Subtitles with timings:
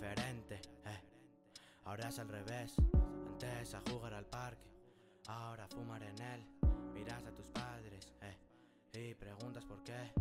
[0.00, 0.54] diferente.
[0.86, 1.00] Eh.
[1.84, 2.74] Ahora es al revés.
[3.28, 4.68] Antes a jugar al parque,
[5.26, 6.44] ahora a fumar en él.
[6.94, 8.36] Miras a tus padres eh,
[8.92, 10.12] y preguntas por qué.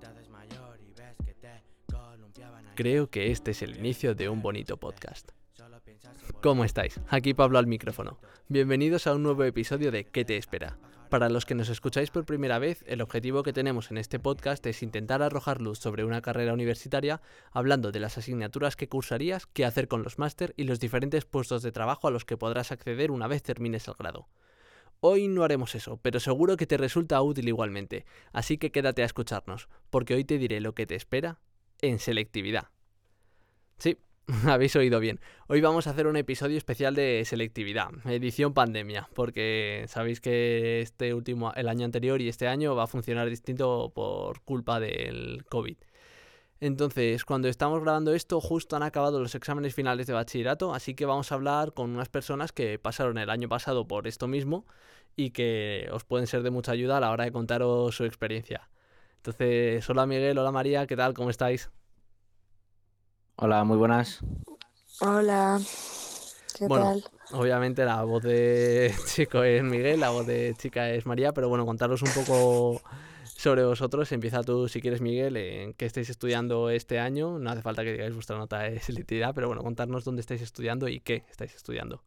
[0.00, 2.66] Te haces mayor y ves que te columpiaban.
[2.74, 5.30] Creo que este es el inicio de un bonito podcast.
[6.42, 7.00] ¿Cómo estáis?
[7.08, 8.18] Aquí Pablo al micrófono.
[8.48, 10.78] Bienvenidos a un nuevo episodio de ¿Qué te espera?
[11.08, 14.66] Para los que nos escucháis por primera vez, el objetivo que tenemos en este podcast
[14.66, 19.64] es intentar arrojar luz sobre una carrera universitaria, hablando de las asignaturas que cursarías, qué
[19.64, 23.10] hacer con los máster y los diferentes puestos de trabajo a los que podrás acceder
[23.10, 24.28] una vez termines el grado.
[25.00, 29.06] Hoy no haremos eso, pero seguro que te resulta útil igualmente, así que quédate a
[29.06, 31.38] escucharnos, porque hoy te diré lo que te espera
[31.80, 32.68] en selectividad.
[33.78, 33.98] Sí,
[34.46, 35.20] Habéis oído bien.
[35.46, 41.14] Hoy vamos a hacer un episodio especial de selectividad, edición pandemia, porque sabéis que este
[41.14, 45.76] último, el año anterior y este año va a funcionar distinto por culpa del COVID.
[46.58, 51.06] Entonces, cuando estamos grabando esto, justo han acabado los exámenes finales de bachillerato, así que
[51.06, 54.66] vamos a hablar con unas personas que pasaron el año pasado por esto mismo
[55.14, 58.68] y que os pueden ser de mucha ayuda a la hora de contaros su experiencia.
[59.18, 61.14] Entonces, hola Miguel, hola María, ¿qué tal?
[61.14, 61.70] ¿Cómo estáis?
[63.36, 64.20] Hola, muy buenas.
[65.00, 65.60] Hola,
[66.54, 67.04] ¿qué Bueno, tal?
[67.32, 71.66] obviamente la voz de chico es Miguel, la voz de chica es María, pero bueno,
[71.66, 72.80] contaros un poco
[73.36, 74.10] sobre vosotros.
[74.12, 77.38] Empieza tú, si quieres, Miguel, en qué estáis estudiando este año.
[77.38, 80.88] No hace falta que digáis vuestra nota de selectividad, pero bueno, contarnos dónde estáis estudiando
[80.88, 82.02] y qué estáis estudiando.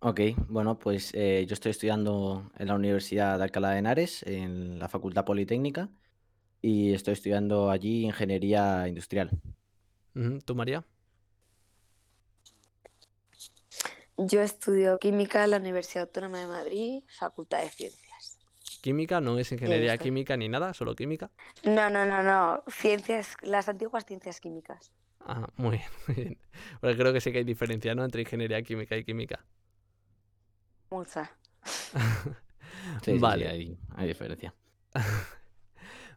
[0.00, 4.78] Ok, bueno, pues eh, yo estoy estudiando en la Universidad de Alcalá de Henares, en
[4.80, 5.90] la Facultad Politécnica,
[6.62, 9.30] y estoy estudiando allí Ingeniería Industrial.
[10.44, 10.84] ¿Tú, María?
[14.16, 18.38] Yo estudio química en la Universidad Autónoma de Madrid, Facultad de Ciencias.
[18.80, 21.30] Química, no es ingeniería química ni nada, solo química.
[21.64, 24.92] No, no, no, no, ciencias, las antiguas ciencias químicas.
[25.20, 26.38] Ah, muy bien, muy bien.
[26.80, 28.04] Porque creo que sí que hay diferencia, ¿no?
[28.04, 29.44] Entre ingeniería química y química.
[30.90, 31.30] Mucha.
[33.02, 33.48] Sí, sí, sí, Vale.
[33.48, 34.54] hay, hay diferencia.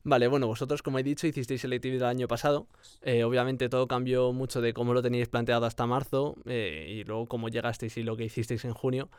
[0.08, 2.68] Vale, bueno, vosotros, como he dicho, hicisteis selectividad el año pasado.
[3.02, 7.26] Eh, obviamente todo cambió mucho de cómo lo teníais planteado hasta marzo eh, y luego
[7.26, 9.10] cómo llegasteis y lo que hicisteis en junio.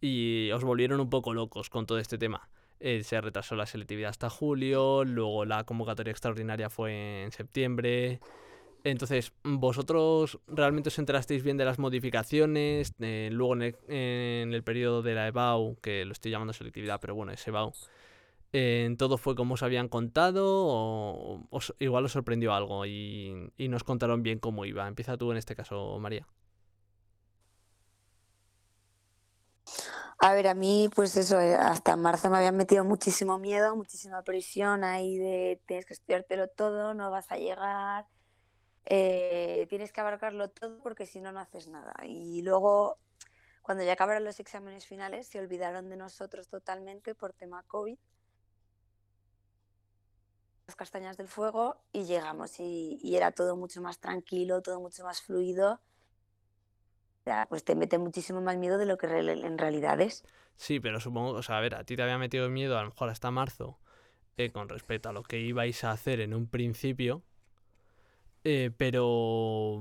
[0.00, 2.48] Y os volvieron un poco locos con todo este tema.
[2.80, 8.18] Eh, se retrasó la selectividad hasta julio, luego la convocatoria extraordinaria fue en septiembre.
[8.82, 12.94] Entonces, ¿vosotros realmente os enterasteis bien de las modificaciones?
[12.98, 17.14] Luego en el, en el periodo de la EBAU, que lo estoy llamando selectividad, pero
[17.14, 17.72] bueno, es EBAU,
[18.52, 21.48] eh, ¿todo fue como os habían contado o
[21.78, 24.86] igual os sorprendió algo y, y nos contaron bien cómo iba?
[24.88, 26.26] Empieza tú en este caso, María.
[30.18, 34.22] A ver, a mí, pues eso, eh, hasta marzo me habían metido muchísimo miedo, muchísima
[34.22, 38.06] presión ahí de tienes que estudiártelo todo, no vas a llegar,
[38.86, 41.94] eh, tienes que abarcarlo todo porque si no, no haces nada.
[42.04, 42.98] Y luego,
[43.62, 47.98] cuando ya acabaron los exámenes finales, se olvidaron de nosotros totalmente por tema COVID.
[50.76, 55.22] Castañas del fuego y llegamos y, y era todo mucho más tranquilo, todo mucho más
[55.22, 55.80] fluido.
[57.20, 60.24] O sea, pues te mete muchísimo más miedo de lo que en realidad es.
[60.56, 62.90] Sí, pero supongo, o sea, a ver, a ti te había metido miedo a lo
[62.90, 63.78] mejor hasta marzo
[64.36, 67.22] eh, con respecto a lo que ibais a hacer en un principio,
[68.44, 69.80] eh, pero,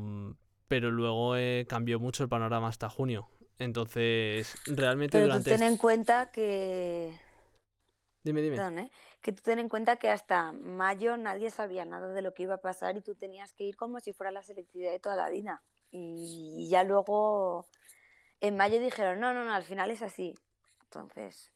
[0.68, 3.30] pero luego eh, cambió mucho el panorama hasta junio.
[3.60, 5.52] Entonces, realmente Pero tú durante...
[5.52, 7.14] ten en cuenta que,
[8.24, 8.56] Dime, dime.
[8.58, 8.92] perdón, ¿eh?
[9.22, 12.56] Que tú ten en cuenta que hasta mayo nadie sabía nada de lo que iba
[12.56, 15.30] a pasar y tú tenías que ir como si fuera la selectividad de toda la
[15.30, 15.64] vida.
[15.92, 17.68] Y ya luego
[18.40, 20.36] en mayo dijeron, no, no, no, al final es así.
[20.84, 21.52] Entonces,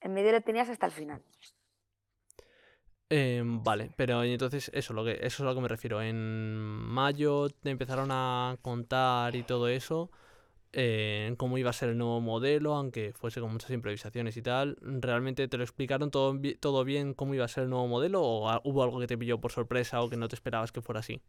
[0.00, 1.22] en medio lo tenías hasta el final.
[3.08, 6.00] Em, vale, pero entonces eso, lo que, eso es a lo que me refiero.
[6.00, 10.10] En mayo te empezaron a contar y todo eso,
[10.72, 14.76] eh, cómo iba a ser el nuevo modelo, aunque fuese con muchas improvisaciones y tal.
[14.80, 18.60] ¿Realmente te lo explicaron todo, todo bien cómo iba a ser el nuevo modelo o
[18.64, 21.22] hubo algo que te pilló por sorpresa o que no te esperabas que fuera así?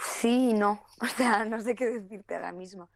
[0.00, 2.90] Sí y no, o sea, no sé qué decirte ahora mismo.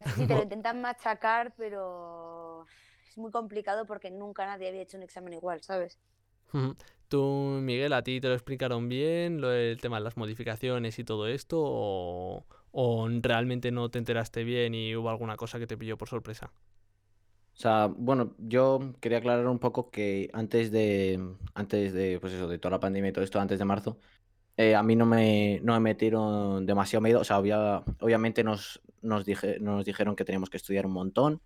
[0.00, 2.66] Sí, te lo intentan machacar, pero
[3.08, 5.98] es muy complicado porque nunca nadie había hecho un examen igual, ¿sabes?
[7.08, 11.04] Tú, Miguel, ¿a ti te lo explicaron bien, lo del tema de las modificaciones y
[11.04, 11.58] todo esto?
[11.62, 16.08] ¿O, o realmente no te enteraste bien y hubo alguna cosa que te pilló por
[16.08, 16.52] sorpresa?
[17.54, 22.48] O sea, bueno, yo quería aclarar un poco que antes de, antes de, pues eso,
[22.48, 23.98] de toda la pandemia y todo esto, antes de marzo,
[24.56, 27.20] eh, a mí no me, no me metieron demasiado miedo.
[27.20, 31.42] O sea, obvia- obviamente nos, nos, dije, nos dijeron que teníamos que estudiar un montón,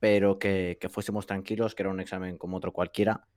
[0.00, 3.28] pero que, que fuésemos tranquilos, que era un examen como otro cualquiera.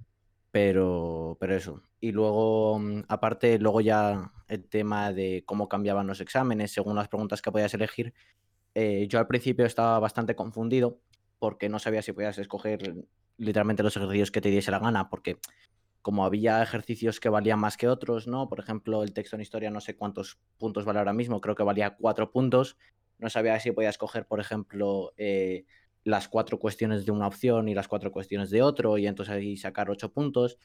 [0.54, 1.82] Pero, pero eso.
[2.00, 7.08] Y luego, mm, aparte, luego ya el tema de cómo cambiaban los exámenes según las
[7.08, 8.14] preguntas que podías elegir.
[8.76, 11.00] Eh, yo al principio estaba bastante confundido
[11.40, 13.08] porque no sabía si podías escoger
[13.38, 15.40] literalmente los ejercicios que te diese la gana, porque
[16.04, 18.48] como había ejercicios que valían más que otros, ¿no?
[18.48, 21.64] Por ejemplo, el texto en historia no sé cuántos puntos vale ahora mismo, creo que
[21.64, 22.78] valía cuatro puntos.
[23.18, 25.66] No sabía si podía escoger, por ejemplo, eh,
[26.04, 29.58] las cuatro cuestiones de una opción y las cuatro cuestiones de otro, y entonces ahí
[29.58, 30.58] sacar ocho puntos.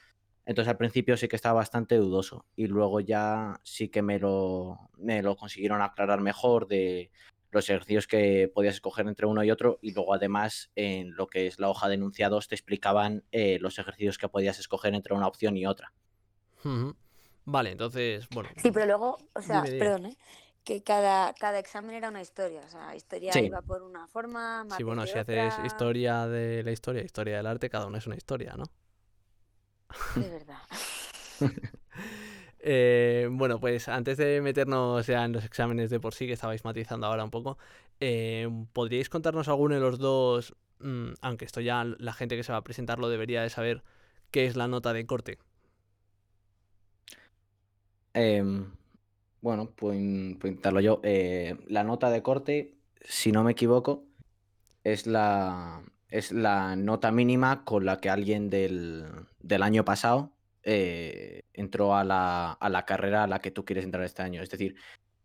[0.45, 4.89] Entonces al principio sí que estaba bastante dudoso y luego ya sí que me lo,
[4.97, 7.11] me lo consiguieron aclarar mejor de
[7.51, 11.47] los ejercicios que podías escoger entre uno y otro y luego además en lo que
[11.47, 15.27] es la hoja de enunciados te explicaban eh, los ejercicios que podías escoger entre una
[15.27, 15.93] opción y otra.
[17.45, 18.49] Vale, entonces, bueno.
[18.57, 19.85] Sí, pero luego, o sea, Dime, dime.
[19.85, 20.17] perdón, ¿eh?
[20.63, 22.61] Que cada, cada examen era una historia.
[22.65, 23.41] O sea, historia Sí.
[23.41, 27.69] iba por una forma, Sí, bueno, si haces historia de la historia, historia del arte,
[27.69, 28.65] cada uno es una historia, ¿no?
[30.13, 30.59] De verdad.
[32.61, 36.65] Eh, bueno, pues antes de meternos ya en los exámenes de por sí, que estabais
[36.65, 37.57] matizando ahora un poco,
[38.01, 42.51] eh, ¿podríais contarnos alguno de los dos, mm, aunque esto ya la gente que se
[42.51, 43.83] va a presentar lo debería de saber,
[44.31, 45.39] qué es la nota de corte?
[48.13, 48.71] Em,
[49.41, 49.99] bueno, pues,
[50.81, 50.99] yo.
[51.03, 54.05] Eh, la nota de corte, si no me equivoco,
[54.83, 59.05] es la, es la nota mínima con la que alguien del,
[59.39, 60.33] del año pasado
[60.63, 64.41] eh, entró a la, a la carrera a la que tú quieres entrar este año.
[64.41, 64.75] Es decir,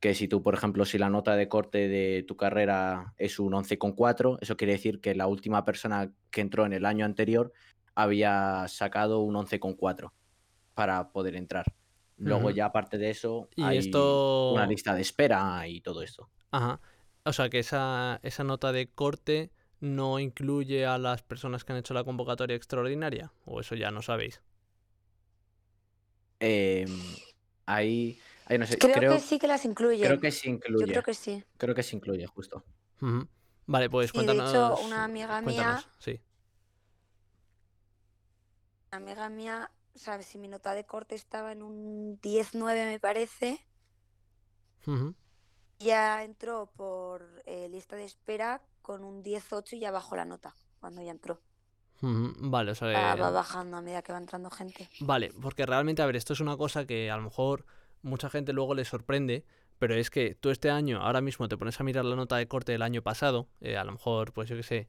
[0.01, 3.53] que si tú, por ejemplo, si la nota de corte de tu carrera es un
[3.53, 7.53] 11,4, eso quiere decir que la última persona que entró en el año anterior
[7.95, 10.13] había sacado un 11,4
[10.75, 11.65] para poder entrar.
[12.17, 12.57] Luego Ujú.
[12.57, 14.51] ya aparte de eso Y hay esto...
[14.53, 16.31] una lista de espera y todo esto.
[16.51, 16.81] Ajá.
[17.25, 19.51] O sea, que esa, esa nota de corte
[19.81, 24.03] no incluye a las personas que han hecho la convocatoria extraordinaria, o eso ya no
[24.03, 24.41] sabéis.
[26.41, 26.91] Em,
[27.67, 30.03] ahí, ahí no sé, Creo, creo, que sí que las incluye.
[30.03, 30.87] creo que Yo incluye.
[30.87, 31.43] creo que sí.
[31.57, 32.65] Creo que se incluye, justo.
[33.01, 33.27] Ujú.
[33.67, 36.21] Vale, pues Sí, de hecho, una amiga mía, sí.
[38.93, 40.27] una amiga mía, ¿sabes?
[40.27, 43.65] Si mi nota de corte estaba en un 10-9, me parece,
[45.79, 50.55] ya entró por eh, lista de espera con un 10-8 y ya bajó la nota
[50.81, 51.41] cuando ya entró.
[52.01, 54.89] Vale, o sea, Va, eh, va bajando a medida que va entrando gente.
[55.01, 57.65] Vale, porque realmente, a ver, esto es una cosa que a lo mejor
[58.03, 59.45] mucha gente luego le sorprende,
[59.79, 62.47] pero es que tú este año, ahora mismo te pones a mirar la nota de
[62.47, 64.89] corte del año pasado, eh, a lo mejor, pues yo qué sé,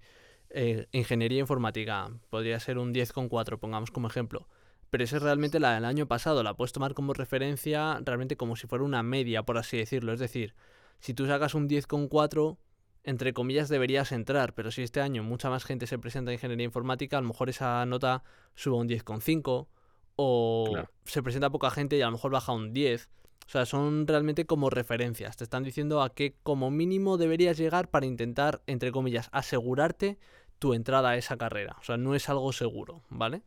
[0.50, 4.48] eh, ingeniería informática, podría ser un 10,4, pongamos como ejemplo.
[4.90, 8.56] Pero esa es realmente la del año pasado, la puedes tomar como referencia realmente como
[8.56, 10.14] si fuera una media, por así decirlo.
[10.14, 10.56] Es decir,
[11.00, 12.58] si tú sacas un 10,4,
[13.04, 16.66] entre comillas deberías entrar, pero si este año mucha más gente se presenta a ingeniería
[16.66, 18.24] informática, a lo mejor esa nota
[18.56, 19.68] suba un 10,5
[20.16, 20.90] o Claro.
[21.04, 23.10] se presenta poca gente y a lo mejor baja un 10.
[23.48, 25.38] O sea, son realmente como referencias.
[25.38, 30.18] Te están diciendo a qué como mínimo deberías llegar para intentar, entre comillas, asegurarte
[30.58, 31.76] tu entrada a esa carrera.
[31.80, 33.44] O sea, no es algo seguro, ¿vale?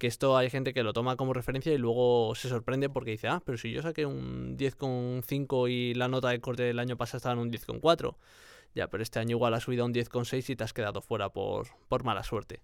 [0.00, 3.28] Que esto hay gente que lo toma como referencia y luego se sorprende porque dice,
[3.28, 7.18] ah, pero si yo saqué un 10,5 y la nota de corte del año pasado
[7.18, 8.16] estaba en un 10,4.
[8.74, 11.28] Ya, pero este año igual has subido a un 10,6 y te has quedado fuera
[11.28, 12.62] por, por mala suerte.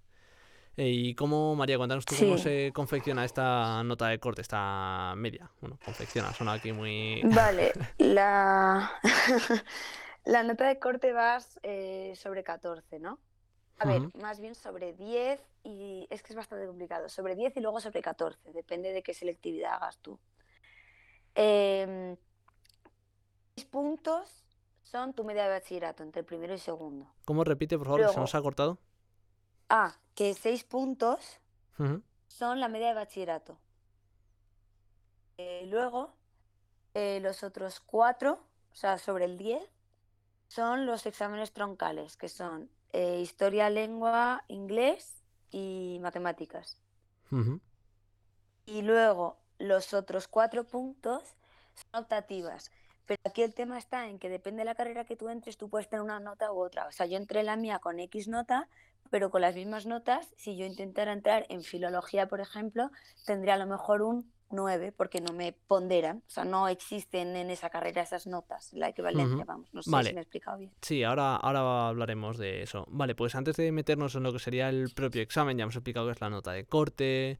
[0.79, 5.51] Eh, ¿Y cómo, María, cuéntanos tú cómo se confecciona esta nota de corte, esta media?
[5.60, 7.20] Bueno, confecciona, suena aquí muy...
[7.34, 8.93] Vale, la,
[10.25, 13.19] la nota de corte vas eh, sobre 14, ¿no?
[13.79, 17.09] A ver, más bien sobre 10 y es que es bastante complicado.
[17.09, 20.19] Sobre 10 y luego sobre 14, depende de qué selectividad hagas tú.
[21.35, 22.17] Em,
[23.55, 24.45] seis puntos
[24.83, 27.06] son tu media de bachillerato entre el primero y segundo.
[27.27, 28.79] ¿Cómo repite, por favor, que se nos ha cortado?
[29.69, 31.41] Ah, que 6 puntos
[32.29, 33.59] son la media de bachillerato.
[35.37, 36.15] Eh, luego,
[36.95, 38.41] eh, los otros cuatro,
[38.73, 39.63] o sea, sobre el 10,
[40.49, 46.79] son los exámenes troncales, que son eh, historia, lengua, inglés y matemáticas.
[47.31, 47.60] Ujú.
[48.65, 51.22] Y luego, los otros cuatro puntos
[51.74, 52.70] son optativas.
[53.05, 55.69] Pero aquí el tema está en que depende de la carrera que tú entres, tú
[55.69, 56.86] puedes tener una nota u otra.
[56.86, 58.67] O sea, yo entré en la mía con X nota,
[59.10, 62.91] pero con las mismas notas, si yo intentara entrar en filología, por ejemplo,
[63.26, 66.19] tendría a lo mejor un 9, porque no me ponderan.
[66.26, 69.69] O sea, no existen en esa carrera esas notas, la equivalencia, vamos.
[69.74, 70.08] No sé Vale.
[70.10, 70.72] si me he explicado bien.
[70.82, 72.86] Sí, ahora, ahora hablaremos de eso.
[72.88, 76.06] Vale, pues antes de meternos en lo que sería el propio examen, ya hemos explicado
[76.06, 77.38] que es la nota de corte,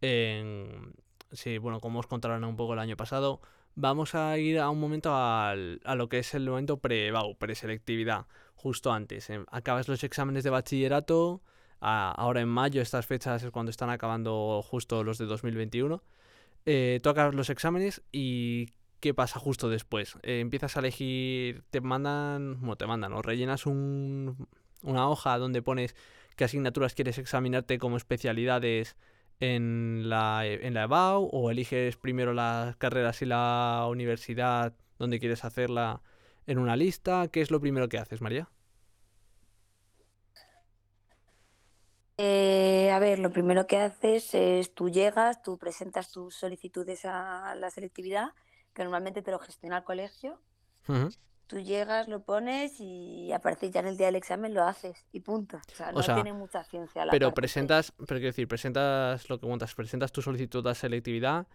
[0.00, 0.94] en...
[1.32, 3.42] Sí, bueno, como os contaron un poco el año pasado,
[3.74, 8.24] vamos a ir a un momento al- a lo que es el momento pre-BAU, preselectividad,
[8.54, 9.28] justo antes.
[9.28, 11.42] em, Acabas los exámenes de bachillerato,
[11.80, 16.02] a- ahora en mayo, estas fechas es cuando están acabando justo los de 2021.
[16.70, 17.00] Eh,
[17.32, 20.16] los exámenes y ¿qué pasa justo después?
[20.22, 24.48] Eh, empiezas a elegir, te mandan, bueno, te mandan, o rellenas un-
[24.82, 25.96] una hoja donde pones
[26.36, 28.96] qué asignaturas quieres examinarte como especialidades
[29.40, 35.44] en la, en la EBAU, o eliges primero las carreras y la universidad donde quieres
[35.46, 36.02] hacerla
[36.46, 37.28] en una lista.
[37.28, 38.50] ¿Qué es lo primero que haces, María?
[42.18, 47.54] Eh, a ver, lo primero que haces es tú llegas, tú presentas tus solicitudes a
[47.54, 48.30] la selectividad,
[48.74, 50.40] que normalmente te lo gestiona el colegio.
[50.88, 51.10] Ujú.
[51.46, 55.20] Tú llegas, lo pones y aparece ya en el día del examen lo haces y
[55.20, 55.56] punto.
[55.56, 58.48] O sea, O no sea, tiene mucha ciencia la Pero parte presentas, pero quiero decir,
[58.48, 61.46] presentas lo que cuentas, presentas tu solicitud de selectividad,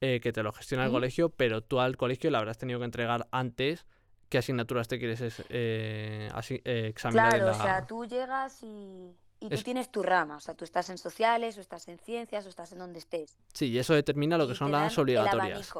[0.00, 2.84] eh, que te lo gestiona el colegio, pero tú al colegio le habrás tenido que
[2.84, 3.86] entregar antes
[4.28, 6.30] qué asignaturas te quieres es- eh,
[6.64, 7.52] eh, examinar en Claro, la...
[7.52, 10.36] o sea, tú llegas y, y tú Es- tienes tu rama.
[10.36, 13.38] O sea, tú estás en sociales, o estás en ciencias, o estás en donde estés.
[13.54, 15.72] Sí, y eso determina lo que y son las el obligatorias.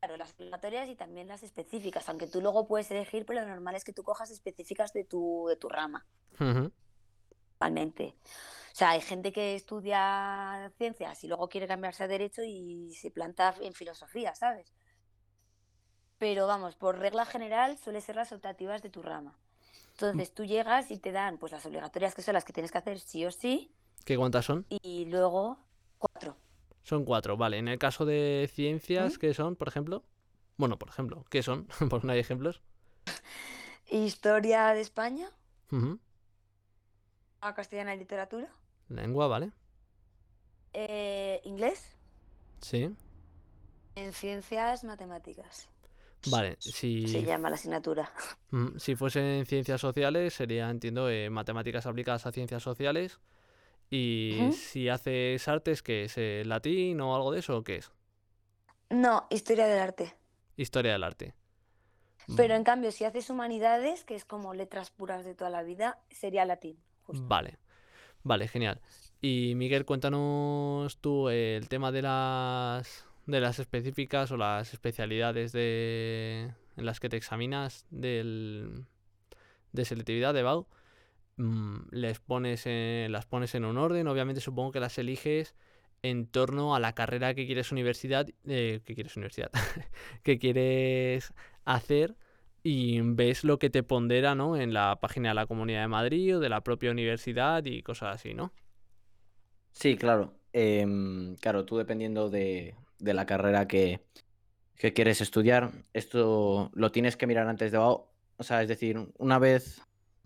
[0.00, 3.74] Claro, las obligatorias y también las específicas, aunque tú luego puedes elegir, pero lo normal
[3.74, 6.06] es que tú cojas específicas de tu, de tu rama,
[7.60, 8.14] normalmente.
[8.72, 13.10] O sea, hay gente que estudia ciencias y luego quiere cambiarse a derecho y se
[13.10, 14.74] planta en filosofía, ¿sabes?
[16.18, 19.38] Pero vamos, por regla general suele ser las optativas de tu rama.
[19.94, 22.78] Entonces tú llegas y te dan pues las obligatorias que son las que tienes que
[22.78, 23.70] hacer sí o sí
[24.04, 24.66] ¿Qué cuántas son?
[24.68, 25.56] y luego
[25.98, 26.36] cuatro.
[26.82, 27.58] Son cuatro, vale.
[27.58, 29.18] En el caso de ciencias, ¿Mm?
[29.20, 30.04] ¿qué son, por ejemplo?
[30.56, 31.66] Bueno, por ejemplo, ¿qué son?
[31.88, 32.60] Por no hay ejemplos.
[33.90, 35.30] Historia de España,
[37.40, 38.48] a castellana y literatura,
[38.88, 39.52] Lengua, vale.
[40.72, 41.96] eh, inglés,
[42.60, 42.90] Sí.
[43.96, 45.68] en ciencias matemáticas.
[46.26, 48.10] Vale, si, Se llama la asignatura.
[48.50, 53.20] mm, si fuesen ciencias sociales, sería, entiendo, eh, matemáticas aplicadas a ciencias sociales.
[53.90, 56.14] Y si haces artes, ¿qué es?
[56.16, 57.58] Eh, ¿Latín o algo de eso?
[57.58, 57.92] ¿O qué es?
[58.90, 60.14] No, historia del arte.
[60.56, 61.34] Historia del arte.
[62.36, 65.98] Pero en cambio, si haces humanidades, que es como letras puras de toda la vida,
[66.10, 66.78] sería latín.
[67.02, 67.26] justo.
[67.26, 67.58] Vale,
[68.22, 68.80] vale, genial.
[69.20, 76.52] Y Miguel, cuéntanos tú el tema de las de las específicas o las especialidades de
[76.76, 78.86] en las que te examinas del
[79.72, 80.66] de selectividad de BAU.
[81.36, 85.54] Mm, les pones en- las pones en un orden, obviamente supongo que las eliges
[86.02, 89.50] en torno a la carrera que quieres universidad, eh, que quieres universidad,
[90.22, 92.16] que quieres hacer
[92.62, 94.56] y ves lo que te pondera, ¿no?
[94.56, 98.16] En la página de la Comunidad de Madrid o de la propia universidad y cosas
[98.16, 98.52] así, ¿no?
[99.72, 100.40] Sí, claro.
[100.52, 104.04] Em, claro, tú dependiendo de, de la carrera que,
[104.76, 107.78] que quieres estudiar, esto lo tienes que mirar antes de...
[107.78, 108.08] O
[108.40, 109.80] sea, es decir, una vez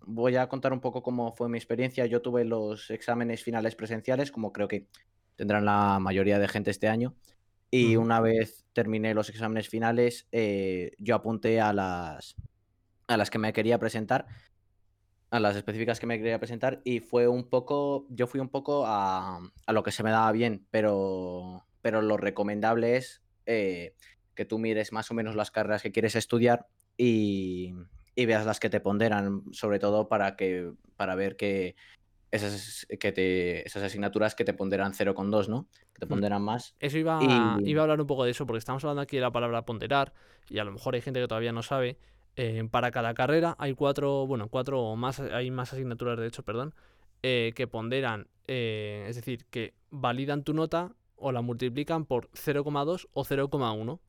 [0.06, 2.06] voy a contar un poco cómo fue mi experiencia.
[2.06, 4.88] Yo tuve los exámenes finales presenciales, como creo que
[5.36, 7.14] tendrán la mayoría de gente este año.
[7.70, 12.34] Y una vez terminé los exámenes finales, eh, yo apunté a las,
[13.06, 14.26] a las que me quería presentar
[15.30, 18.84] a las específicas que me quería presentar y fue un poco, yo fui un poco
[18.86, 23.94] a, a lo que se me daba bien, pero, pero lo recomendable es eh,
[24.34, 26.66] que tú mires más o menos las carreras que quieres estudiar
[26.96, 27.74] y,
[28.14, 31.74] y veas las que te ponderan, sobre todo para, que, para ver que
[32.30, 35.66] esas, que te, esas asignaturas que te ponderan 0,2, ¿no?
[35.94, 36.08] Que te Mm.
[36.10, 36.74] ponderan más.
[36.78, 39.22] Eso iba, Y- iba a hablar un poco de eso, porque estamos hablando aquí de
[39.22, 40.12] la palabra ponderar,
[40.50, 41.96] y a lo mejor hay gente que todavía no sabe.
[42.40, 46.44] eh, para cada carrera hay cuatro, bueno, cuatro o más, hay más asignaturas, de hecho,
[46.44, 46.72] perdón,
[47.24, 53.08] eh, que ponderan, eh, es decir, que validan tu nota o la multiplican por 0,2
[53.12, 54.00] o 0,1.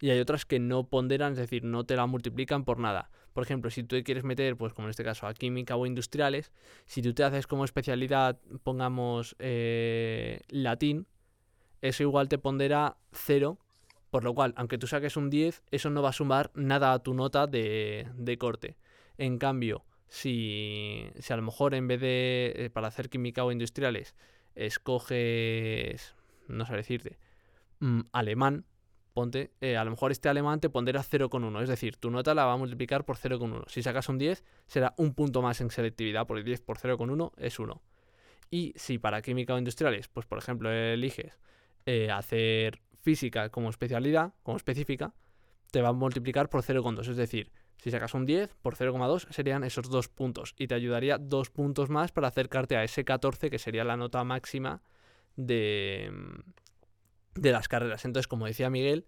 [0.00, 3.10] Y hay otras que no ponderan, es decir, no te la multiplican por nada.
[3.32, 6.52] Por ejemplo, si tú quieres meter, pues como en este caso, a química o industriales,
[6.84, 11.06] si tú te haces como especialidad, pongamos eh, latín,
[11.80, 13.58] eso igual te pondera 0,
[14.10, 17.02] por lo cual, aunque tú saques un 10, eso no va a sumar nada a
[17.02, 18.76] tu nota de, de corte.
[19.18, 23.50] En cambio, si, si a lo mejor en vez de, eh, para hacer química o
[23.50, 24.14] industriales,
[24.54, 26.14] escoges,
[26.48, 27.18] no sé decirte,
[27.80, 28.64] mm, alemán,
[29.12, 32.44] ponte, eh, a lo mejor este alemán te pondera 0,1, es decir, tu nota la
[32.44, 33.64] va a multiplicar por 0,1.
[33.68, 37.58] Si sacas un 10, será un punto más en selectividad, porque 10 por 0,1 es
[37.58, 37.82] 1.
[38.50, 41.38] Y si para química o industriales, pues por ejemplo eliges
[41.86, 45.14] eh, hacer física como especialidad, como específica,
[45.70, 47.08] te va a multiplicar por 0,2.
[47.08, 51.18] Es decir, si sacas un 10 por 0,2 serían esos dos puntos y te ayudaría
[51.18, 54.82] dos puntos más para acercarte a ese 14 que sería la nota máxima
[55.36, 56.10] de,
[57.34, 58.04] de las carreras.
[58.04, 59.06] Entonces, como decía Miguel,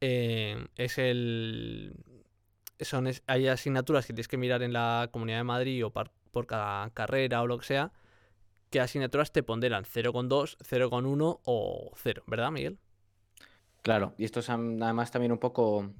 [0.00, 1.94] eh, es el...
[2.80, 6.90] Son, hay asignaturas que tienes que mirar en la Comunidad de Madrid o por cada
[6.90, 7.92] carrera o lo que sea,
[8.70, 12.78] qué asignaturas te ponderan 0,2, 0,1 o 0, ¿verdad, Miguel?
[13.82, 15.92] Claro, y esto es además también un poco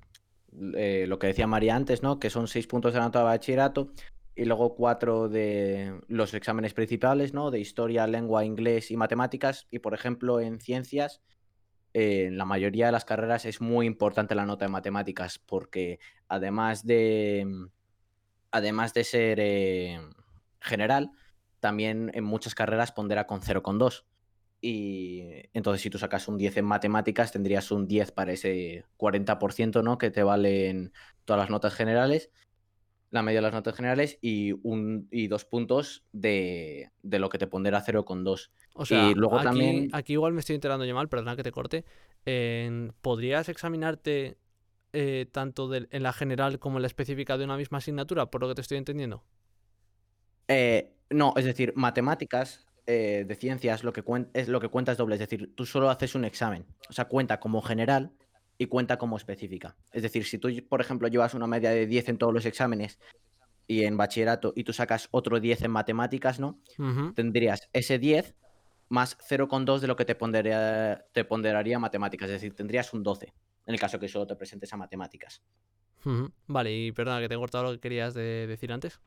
[0.75, 2.19] eh, lo que decía María antes, ¿no?
[2.19, 3.93] Que son seis puntos de la nota de bachillerato
[4.39, 7.51] y luego cuatro de los exámenes principales, ¿no?
[7.51, 9.67] De historia, lengua, inglés y matemáticas.
[9.69, 11.23] Y por ejemplo, en ciencias,
[11.93, 15.99] eh, en la mayoría de las carreras es muy importante la nota de matemáticas porque
[16.29, 17.49] además de,
[18.53, 19.99] además de ser eh,
[20.61, 21.11] general,
[21.59, 24.05] también en muchas carreras pondera con 0,2.
[24.61, 29.83] Y entonces si tú sacas un 10 en matemáticas, tendrías un 10 para ese 40%,
[29.83, 29.99] ¿no?
[29.99, 30.93] Que te valen
[31.25, 32.31] todas las notas generales,
[33.11, 37.39] la media de las notas generales y, un, y dos puntos de, de lo que
[37.39, 38.51] te pondera 0,2.
[38.75, 39.89] O sea, y luego aquí, también...
[39.93, 41.85] aquí igual me estoy enterando yo mal, perdona que te corte.
[43.01, 44.37] ¿Podrías examinarte
[44.93, 48.41] eh, tanto del- en la general como en la específica de una misma asignatura, por
[48.41, 49.25] lo que te estoy entendiendo?
[50.49, 54.03] Eh, no, es decir, matemáticas eh, de ciencias lo que,
[54.35, 57.07] es lo que cuenta es doble, es decir, tú solo haces un examen, o sea,
[57.07, 58.13] cuenta como general
[58.59, 59.77] y cuenta como específica.
[59.93, 62.99] Es decir, si tú, por ejemplo, llevas una media de 10 en todos los exámenes
[63.67, 66.61] y en bachillerato y tú sacas otro 10 en matemáticas, ¿no?
[67.15, 68.35] Tendrías ese 10
[68.89, 73.33] más 0,2 de lo que te ponderaría, te ponderaría matemáticas, es decir, tendrías un 12
[73.67, 75.43] en el caso que solo te presentes a matemáticas.
[76.47, 78.99] Vale, y perdona que te he cortado lo que querías de- decir antes.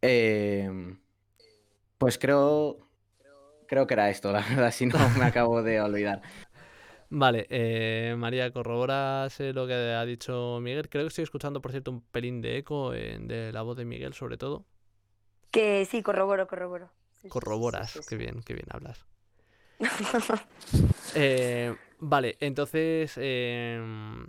[0.00, 0.98] Em,
[1.98, 2.88] pues creo,
[3.68, 6.22] creo que era esto, la verdad, si no me acabo de olvidar.
[7.14, 10.88] Vale, eh, María, ¿corroboras eh, lo que ha dicho Miguel?
[10.88, 13.84] Creo que estoy escuchando, por cierto, un pelín de eco eh, de la voz de
[13.84, 14.64] Miguel, sobre todo.
[15.50, 16.90] Que sí, corroboro, corroboro.
[17.20, 19.04] Sí, sí, sí, sí, Corroboras, qué bien, qué bien hablas.
[21.14, 24.26] Eh, vale, entonces, em,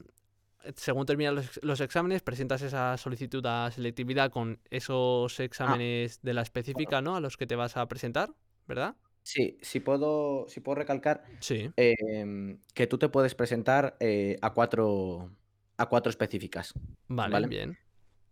[0.75, 6.33] según terminan los, ex- los exámenes, presentas esa solicitud a selectividad con esos exámenes de
[6.33, 7.15] la específica, ¿no?
[7.15, 8.33] A los que te vas a presentar,
[8.67, 8.95] ¿verdad?
[9.23, 11.71] Sí, si puedo, si puedo recalcar Sí.
[11.77, 15.31] em, que tú te puedes presentar eh, a cuatro
[15.77, 16.73] a cuatro específicas.
[17.07, 17.47] Vale, ¿Vale?
[17.47, 17.77] bien.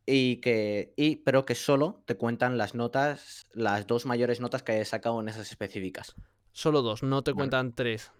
[0.05, 4.73] Y que, y, pero que solo te cuentan las notas, las dos mayores notas que
[4.73, 6.15] hayas sacado en esas específicas.
[6.51, 7.37] Solo dos, no te Vale.
[7.39, 8.11] cuentan tres.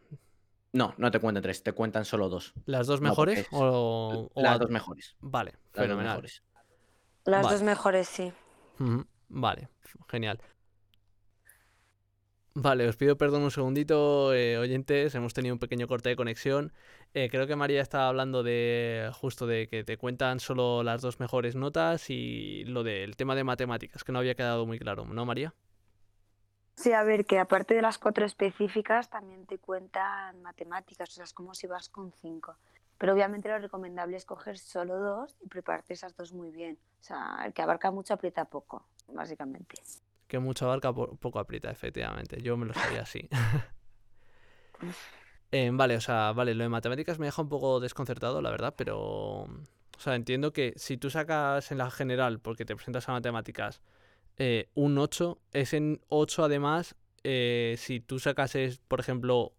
[0.74, 2.54] No, no te cuentan tres, te cuentan solo dos.
[2.65, 3.39] ¿Las dos No, mejores?
[3.39, 5.15] es o, o las a- dos mejores.
[5.19, 6.12] Vale, Las dos fenomenal.
[6.13, 6.43] mejores.
[7.26, 7.56] Las Vale.
[7.56, 8.32] dos mejores, sí.
[8.80, 9.67] Ujú, Vale,
[10.10, 10.39] genial.
[12.54, 16.74] Vale, os pido perdón un segundito, eh, oyentes, hemos tenido un pequeño corte de conexión.
[17.14, 21.22] Eh, creo que María estaba hablando de justo de que te cuentan solo las dos
[21.22, 25.26] mejores notas y lo del tema de matemáticas, que no había quedado muy claro, ¿no,
[25.26, 25.54] María?
[26.76, 31.24] Sí, a ver, que aparte de las cuatro específicas, también te cuentan matemáticas, o sea,
[31.24, 32.58] es como si vas con cinco.
[32.98, 36.78] Pero obviamente lo recomendable es coger solo dos y prepararte esas dos muy bien.
[37.00, 39.76] O sea, el que abarca mucho aprieta poco, básicamente.
[40.32, 42.41] Que mucha barca po- poco aprieta, efectivamente.
[42.41, 43.28] Yo me lo sabía así.
[45.52, 48.74] Eh, vale, o sea, vale, lo de matemáticas me deja un poco desconcertado, la verdad,
[48.78, 49.00] pero.
[49.44, 53.82] O sea, entiendo que si tú sacas en la general, porque te presentas a matemáticas,
[54.38, 59.54] eh, un 8, es en 8 además, eh, si tú sacases, por ejemplo,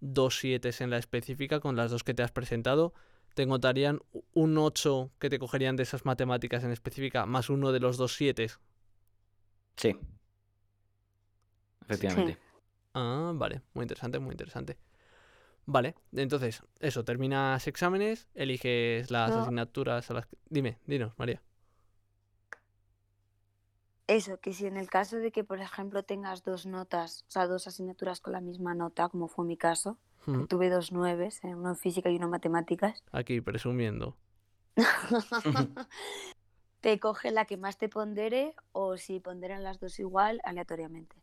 [0.00, 2.92] dos 7 en la específica, con las dos que te has presentado,
[3.34, 7.72] te encontrarían u- un 8 que te cogerían de esas matemáticas en específica, más uno
[7.72, 8.48] de los dos 7.
[9.76, 9.96] Sí.
[11.88, 12.38] Efectivamente.
[12.94, 14.78] Ah, vale, muy interesante, muy interesante.
[15.66, 19.42] Vale, entonces, eso, terminas exámenes, eliges las No.
[19.42, 20.36] asignaturas a las que...
[20.48, 21.42] Dime, dinos, María.
[24.06, 27.46] Eso, que si en el caso de que, por ejemplo, tengas dos notas, o sea,
[27.48, 31.54] dos asignaturas con la misma nota, como fue mi caso, que tuve dos nueves, eh,
[31.54, 34.16] uno en física y uno en matemáticas, Aquí, presumiendo.
[36.80, 41.16] te coge la que más te pondere o si ponderan las dos igual, aleatoriamente.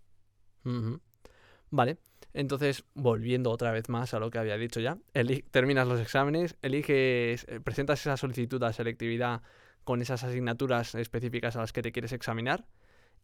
[1.69, 1.97] Vale,
[2.33, 6.55] entonces, volviendo otra vez más a lo que había dicho ya, eli- terminas los exámenes,
[6.61, 9.41] eliges, eh, presentas esa solicitud a selectividad
[9.83, 12.65] con esas asignaturas específicas a las que te quieres examinar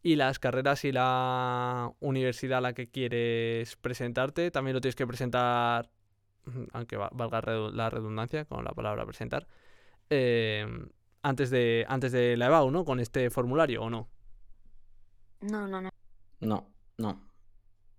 [0.02, 5.06] y las carreras y la universidad a la que quieres presentarte también lo tienes que
[5.06, 5.90] presentar,
[6.72, 7.40] aunque va- valga
[7.72, 9.46] la redundancia con la palabra presentar,
[10.10, 10.66] eh,
[11.22, 12.84] antes de, antes de la EBAU, ¿no?
[12.84, 14.08] Con este formulario, ¿o no?
[15.42, 15.90] No, no, no.
[16.40, 16.66] No,
[16.98, 17.29] no.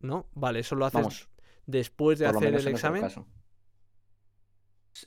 [0.02, 0.28] ¿No?
[0.34, 1.30] Vale, eso lo haces Vamos,
[1.66, 3.06] después de hacer el examen.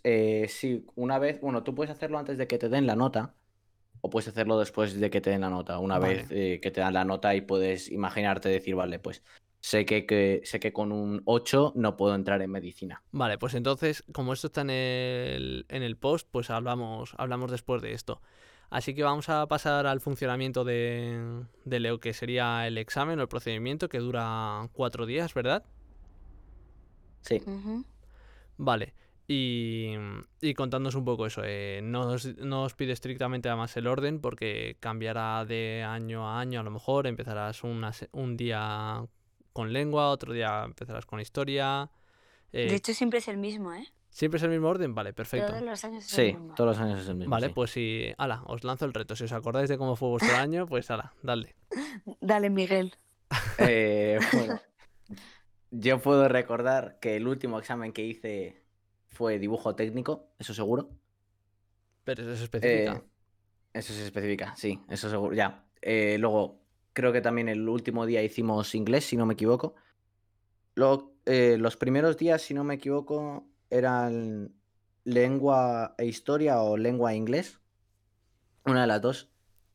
[0.03, 3.35] Eh, sí, una vez, bueno, tú puedes hacerlo antes de que te den la nota
[4.01, 5.79] o puedes hacerlo después de que te den la nota.
[5.79, 6.15] Una Vale.
[6.15, 9.23] vez eh, que te dan la nota y puedes imaginarte decir, vale, pues
[9.61, 13.03] sé que, que- sé que con un 8 no puedo entrar en medicina.
[13.13, 17.81] Vale, pues entonces, como esto está en el, en el post, pues hablamos, hablamos después
[17.83, 18.21] de esto.
[18.71, 23.23] Así que vamos a pasar al funcionamiento de, de lo que sería el examen o
[23.23, 25.65] el procedimiento que dura cuatro días, ¿verdad?
[27.23, 27.41] Sí.
[28.57, 28.95] Vale.
[29.27, 29.93] Y,
[30.43, 34.21] y contándonos un poco eso, eh, no, os, no os pide estrictamente además el orden
[34.21, 39.07] porque cambiará de año a año a lo mejor, empezarás una un día
[39.55, 41.91] con lengua, otro día empezarás con historia.
[42.53, 43.87] eh, De hecho, siempre es el mismo, ¿eh?
[44.15, 44.95] ¿Siempre es el mismo orden?
[44.95, 45.49] Vale, perfecto.
[45.49, 46.55] Todos los años es Sí, el mismo.
[46.55, 47.33] todos los años es el mismo.
[47.33, 47.53] Vale, sí.
[47.53, 48.13] pues si...
[48.17, 49.17] Ala, os lanzo el reto.
[49.17, 51.57] Si os acordáis de cómo fue vuestro año, pues ala, dale.
[52.21, 52.95] Dale, Miguel.
[53.59, 54.61] Eh, bueno,
[55.73, 58.63] yo puedo recordar que el último examen que hice
[59.09, 60.91] fue dibujo técnico, eso seguro.
[62.05, 62.93] Pero eso es específica.
[62.93, 63.03] Eh,
[63.73, 65.35] eso se especifica, sí, eso seguro.
[65.35, 65.65] Ya.
[65.83, 66.61] Eh, luego,
[66.93, 69.75] creo que también el último día hicimos inglés, si no me equivoco.
[70.77, 74.55] Luego, eh, los primeros días, si no me equivoco, eran
[75.05, 77.61] lengua e historia o lengua e inglés.
[78.65, 79.31] Una de las dos.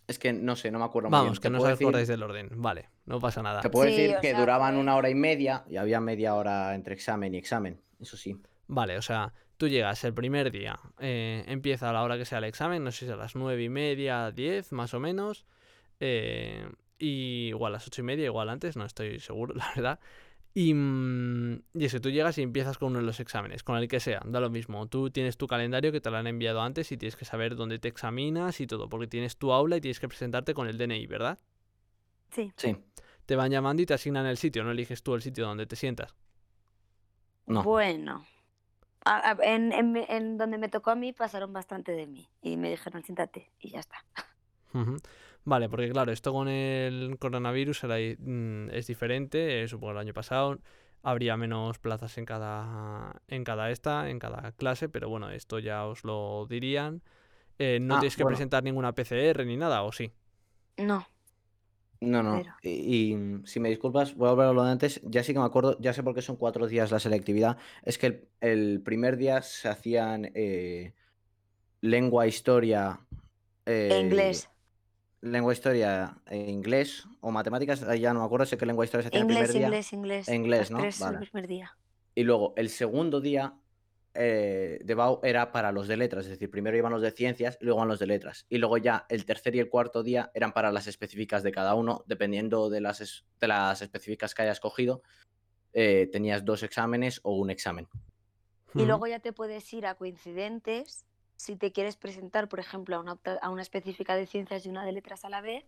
[0.08, 1.26] Es que no sé, no me acuerdo muy bien.
[1.26, 2.50] Vamos, que no os decir- acordáis del orden.
[2.56, 3.62] Vale, no pasa nada.
[3.62, 6.34] Te puedo Sí, decir que sea, duraban fue- una hora y media y había media
[6.36, 8.36] hora entre examen y examen, eso sí.
[8.68, 12.40] Vale, o sea, tú llegas el primer día, eh, empieza a la hora que sea
[12.40, 15.46] el examen, no sé si es a las nueve y media, diez, más o menos,
[16.00, 20.00] eh, y igual a las ocho y media, igual antes, no estoy seguro, la verdad.
[20.54, 23.88] Y, mm, y eso, tú llegas y empiezas con uno de los exámenes, con el
[23.88, 24.88] que sea, da lo mismo.
[24.88, 27.78] Tú tienes tu calendario que te lo han enviado antes y tienes que saber dónde
[27.80, 31.06] te examinas y todo, porque tienes tu aula y tienes que presentarte con el DNI,
[31.08, 31.40] ¿verdad?
[32.32, 32.52] Sí.
[32.58, 32.76] Sí,
[33.26, 35.76] Te van llamando y te asignan el sitio, no eliges tú el sitio donde te
[35.76, 36.16] sientas.
[37.48, 37.64] no.
[37.64, 38.26] Bueno.
[39.06, 42.70] A- a- en, en donde me tocó a mí pasaron bastante de mí y me
[42.70, 44.04] dijeron siéntate y ya está.
[44.74, 44.98] Ujú.
[45.50, 49.64] Vale, porque claro, esto con el coronavirus era mm, es diferente.
[49.64, 50.60] eh, supongo el año pasado
[51.02, 55.86] habría menos plazas en cada, en cada esta, en cada clase, pero bueno, esto ya
[55.88, 57.02] os lo dirían.
[57.60, 58.36] Eh, no Ah, tienes que bueno.
[58.36, 60.12] presentar ninguna PCR ni nada, ¿o sí?
[60.78, 61.06] No.
[62.02, 62.38] No, no.
[62.44, 65.02] Pero- Y, y si me disculpas, voy a volver a lo de antes.
[65.04, 67.58] Ya sí que me acuerdo, ya sé por qué son cuatro días la selectividad.
[67.84, 70.94] Es que el, el primer día se hacían eh,
[71.82, 73.02] lengua, historia.
[73.66, 74.50] E eh, inglés.
[75.22, 79.04] Lengua, historia e inglés o matemáticas, ahí ya no me acuerdo, sé que lengua, historia
[79.04, 79.68] se hacía el Inglés, primer día.
[79.68, 80.30] inglés, inglés.
[80.30, 80.80] Inglés, ¿no?
[80.80, 81.18] tres Vale.
[81.18, 81.78] el primer día.
[82.16, 83.54] Y luego el segundo día
[84.14, 87.58] eh, de BAU era para los de letras, es decir, primero iban los de ciencias
[87.60, 88.46] y luego iban los de letras.
[88.50, 91.76] Y luego ya el tercer y el cuarto día eran para las específicas de cada
[91.76, 95.02] uno, dependiendo de las, es- de las específicas que hayas cogido.
[95.74, 97.88] eh, tenías dos exámenes o un examen.
[98.74, 101.06] Y luego ya te puedes ir a coincidentes
[101.40, 104.84] si te quieres presentar, por ejemplo, a una, a una específica de ciencias y una
[104.84, 105.64] de letras a la vez.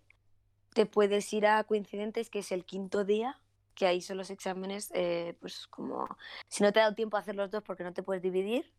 [0.74, 3.40] Te puedes ir a coincidentes, que es el quinto día,
[3.74, 6.08] que ahí son los exámenes, eh, pues como
[6.50, 8.70] si no te ha dado tiempo a hacer los dos porque no te puedes dividir,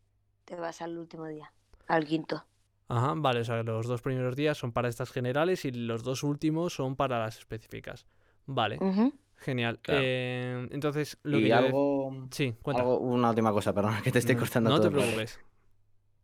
[0.45, 1.51] te vas al último día,
[1.87, 2.45] al quinto.
[2.89, 6.21] Ajá, vale, o sea, los dos primeros días son para estas generales y los dos
[6.21, 8.05] últimos son para las específicas.
[8.45, 8.77] Vale,
[9.37, 9.79] genial.
[9.79, 10.01] Claro.
[10.03, 12.83] Eh, entonces, lo y que yo algo, Sí, cuenta.
[12.83, 15.05] algo- una última cosa, perdón, que te estoy No- cortando No todo te el rato.
[15.15, 15.39] preocupes.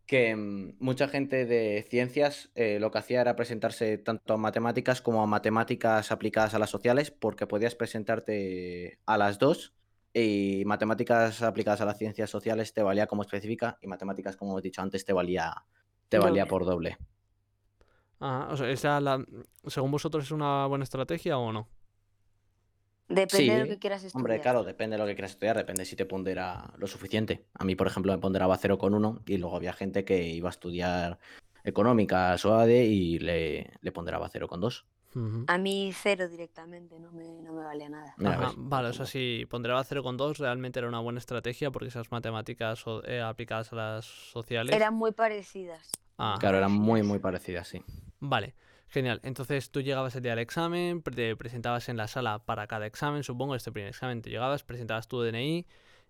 [0.09, 5.03] Que mm, mucha gente de ciencias eh, lo que hacía era presentarse tanto a matemáticas
[5.03, 9.75] como a matemáticas aplicadas a las sociales, porque podías presentarte a las dos
[10.11, 14.63] y matemáticas aplicadas a las ciencias sociales te valía como específica y matemáticas, como hemos
[14.63, 15.53] dicho antes, te valía,
[16.07, 16.97] te valía por doble.
[18.19, 19.23] Ajá, o sea, esa la,
[19.67, 21.67] según vosotros es una buena estrategia o no?
[23.09, 24.15] Depende de lo Sí, que quieras estudiar.
[24.21, 27.45] Hombre, claro, depende de lo que quieras estudiar, depende si te pondera lo suficiente.
[27.55, 31.19] A mí, por ejemplo, me ponderaba 0,1 y luego había gente que iba a estudiar
[31.63, 34.85] económicas o ADE y le, le ponderaba 0,2.
[35.15, 35.45] Ujú.
[35.47, 38.13] A mí cero directamente, no me, no me valía nada.
[38.23, 42.83] Ajá, vale, o sea, si ponderaba 0,2 realmente era una buena estrategia porque esas matemáticas
[43.05, 44.75] eh, aplicadas a las sociales.
[44.75, 45.91] Eran muy parecidas.
[46.19, 47.81] Ah, Claro, eran muy, muy parecidas, sí.
[48.19, 48.53] Vale,
[48.89, 49.19] genial.
[49.23, 53.23] Entonces tú llegabas el día del examen, te presentabas en la sala para cada examen,
[53.23, 55.65] supongo, este primer examen te llegabas, presentabas tu DNI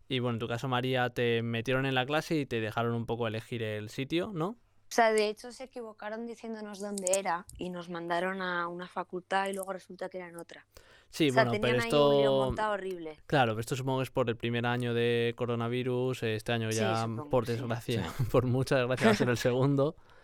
[0.08, 3.06] y bueno, en tu caso María te metieron en la clase y te dejaron un
[3.06, 4.58] poco elegir el sitio, ¿no?
[4.90, 9.48] O sea, de hecho se equivocaron diciéndonos dónde era y nos mandaron a una facultad
[9.48, 10.66] y luego resulta que era en otra.
[11.12, 12.72] Sí, o sea, bueno, pero esto...
[12.72, 13.20] horrible.
[13.28, 16.80] Claro, pero esto supongo que es por el primer año de coronavirus, este año Sí,
[16.80, 17.52] ya, supongo, por sí.
[17.52, 19.96] desgracia, por mucha desgracia va a ser el segundo.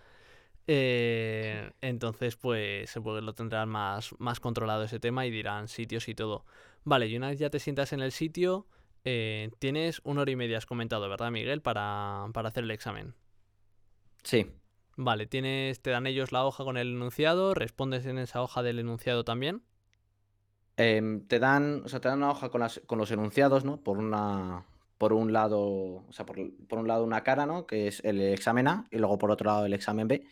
[0.68, 6.08] Eh, entonces, pues supongo que lo tendrán más, más controlado ese tema y dirán sitios
[6.10, 6.46] y todo.
[6.84, 8.68] Vale, y una vez ya te sientas en el sitio,
[9.04, 11.62] eh, tienes una hora y media, has comentado, ¿verdad, Miguel?
[11.62, 13.14] Para, para hacer el examen.
[14.24, 14.48] Sí,
[14.98, 18.80] Vale, tienes, te dan ellos la hoja con el enunciado, respondes en esa hoja del
[18.80, 19.62] enunciado también.
[20.78, 23.78] Em, te dan, o sea, te dan una hoja con, las, con los enunciados, ¿no?
[23.82, 24.66] Por una,
[24.98, 27.66] por un lado, o sea, por, por un lado una cara, ¿no?
[27.68, 30.26] Que es el examen A, y luego por otro lado el examen B.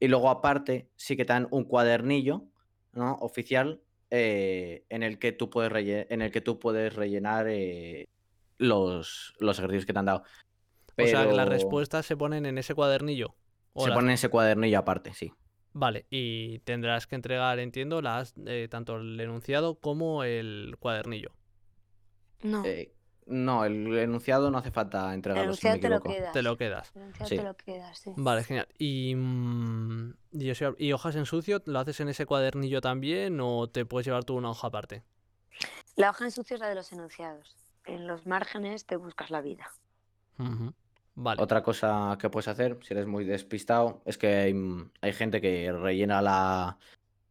[0.00, 2.44] Y luego aparte sí que te dan un cuadernillo
[2.92, 3.14] ¿no?
[3.20, 8.08] oficial eh, en, el que tú puedes relle- en el que tú puedes rellenar eh,
[8.58, 10.22] los, los ejercicios que te han dado.
[11.00, 13.34] O sea, que las respuestas se ponen en ese cuadernillo.
[13.74, 15.32] O Se las- pone en ese cuadernillo aparte, sí.
[15.72, 21.30] Vale, y tendrás que entregar, entiendo, las, eh, tanto el enunciado como el cuadernillo.
[22.42, 22.92] No, Eh,
[23.28, 26.32] no, el enunciado no hace falta el entregarlo, si no enunciado me te lo quedas.
[26.32, 26.92] Te lo quedas.
[26.94, 27.36] El enunciado Sí.
[27.36, 28.12] te lo quedas, sí.
[28.16, 28.68] Vale, genial.
[28.78, 31.62] ¿Y, mm, y, ¿y hojas en sucio?
[31.66, 35.02] ¿Lo haces en ese cuadernillo también o te puedes llevar tú una hoja aparte?
[35.96, 37.56] La hoja en sucio es la de los enunciados.
[37.84, 39.70] En los márgenes te buscas la vida.
[41.14, 41.42] Vale.
[41.42, 45.40] Otra cosa que puedes hacer, si eres muy despistado, es que hay, mm, hay gente
[45.40, 46.78] que rellena la,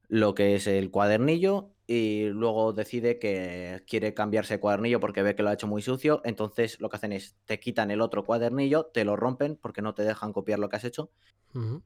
[0.09, 5.35] lo que es el cuadernillo y luego decide que quiere cambiarse de cuadernillo porque ve
[5.35, 6.21] que lo ha hecho muy sucio.
[6.25, 9.93] Entonces lo que hacen es te quitan el otro cuadernillo, te lo rompen porque no
[9.95, 11.11] te dejan copiar lo que has hecho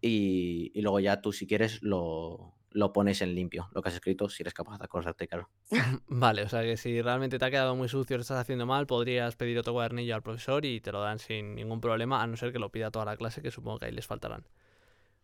[0.01, 3.95] y, y luego ya tú si quieres lo, lo pones en limpio, lo que has
[3.95, 5.49] escrito, si eres capaz de acordarte, claro.
[6.07, 8.87] Vale, o sea que si realmente te ha quedado muy sucio, lo estás haciendo mal,
[8.87, 12.37] podrías pedir otro cuadernillo al profesor y te lo dan sin ningún problema, a no
[12.37, 14.45] ser que lo pida toda la clase, que supongo que ahí les faltarán.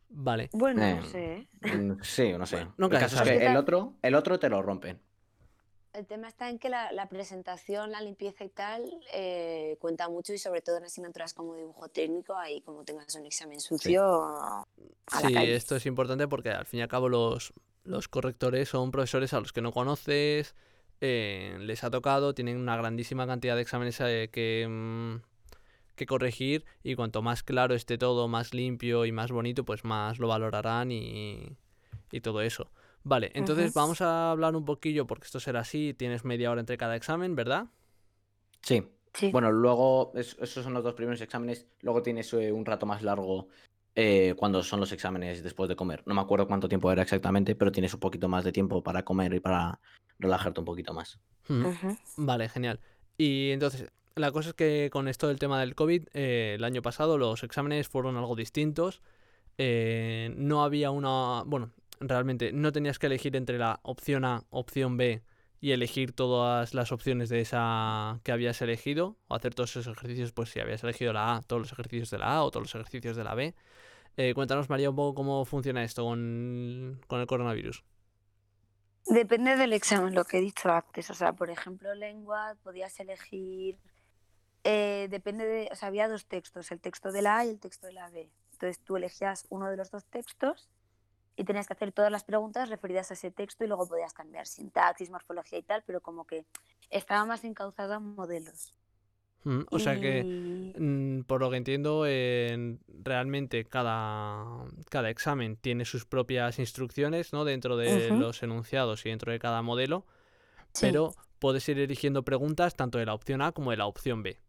[0.10, 0.50] Vale.
[0.54, 1.48] Bueno, Eh, no sé.
[1.62, 2.68] Mm, Sí, no sé.
[2.78, 5.00] nunca el caso es que el otro, el otro te lo rompen.
[5.94, 10.32] El tema está en que la, la presentación, la limpieza y tal eh, cuenta mucho
[10.32, 14.66] y sobre todo en asignaturas como dibujo técnico, ahí como tengas un examen sucio, a
[15.12, 15.56] la Sí, calle.
[15.56, 17.52] esto es importante porque al fin y al cabo los,
[17.84, 20.54] los correctores son profesores a los que no conoces,
[21.02, 25.16] eh, les ha tocado, tienen una grandísima cantidad de exámenes eh, que, mm,
[25.98, 30.20] que corregir y cuanto más claro esté todo, más limpio y más bonito, pues más
[30.20, 31.58] lo valorarán y,
[32.12, 32.72] y todo eso.
[33.04, 36.78] Vale, entonces vamos a hablar un poquillo, porque esto será así, tienes media hora entre
[36.78, 37.68] cada examen, ¿verdad?
[38.62, 38.84] Sí.
[39.14, 39.32] Sí.
[39.32, 41.68] Bueno, luego, es- esos son los dos primeros exámenes.
[41.82, 43.48] Luego tienes eh, un rato más largo
[43.96, 46.04] eh, cuando son los exámenes después de comer.
[46.06, 49.04] No me acuerdo cuánto tiempo era exactamente, pero tienes un poquito más de tiempo para
[49.04, 49.80] comer y para
[50.20, 51.20] relajarte un poquito más.
[51.50, 51.98] Ujú.
[52.18, 52.80] Vale, genial.
[53.18, 56.82] Y entonces, la cosa es que con esto del tema del COVID, eh, el año
[56.82, 59.02] pasado los exámenes fueron algo distintos.
[59.58, 61.44] Eh, no había una...
[61.46, 65.24] Bueno, realmente no tenías que elegir entre la opción A, opción B
[65.60, 70.32] y elegir todas las opciones de esa que habías elegido, o hacer todos esos ejercicios,
[70.32, 72.76] pues si habías elegido la A, todos los ejercicios de la A o todos los
[72.76, 73.56] ejercicios de la B.
[74.18, 77.84] Eh, cuéntanos, María, un poco cómo funciona esto con, con el coronavirus.
[79.08, 81.10] Depende del examen, lo que he dicho antes.
[81.10, 83.78] O sea, por ejemplo, lengua, podías elegir.
[84.70, 85.70] Eh, depende de.
[85.72, 88.10] O sea, había dos textos, el texto de la A y el texto de la
[88.10, 88.30] B.
[88.52, 90.68] Entonces tú elegías uno de los dos textos
[91.36, 94.46] y tenías que hacer todas las preguntas referidas a ese texto y luego podías cambiar
[94.48, 96.46] sintaxis, morfología y tal, pero como que
[96.90, 98.74] estaba más encauzado a modelos.
[99.44, 100.24] Mm, O sea que...
[100.78, 107.46] Mm, Por lo que entiendo, en- realmente cada, cada examen tiene sus propias instrucciones, ¿no?
[107.46, 110.06] Dentro de los enunciados y dentro de cada modelo,
[110.74, 110.88] sí.
[110.88, 114.40] pero puedes ir eligiendo preguntas tanto de la opción A como de la opción B.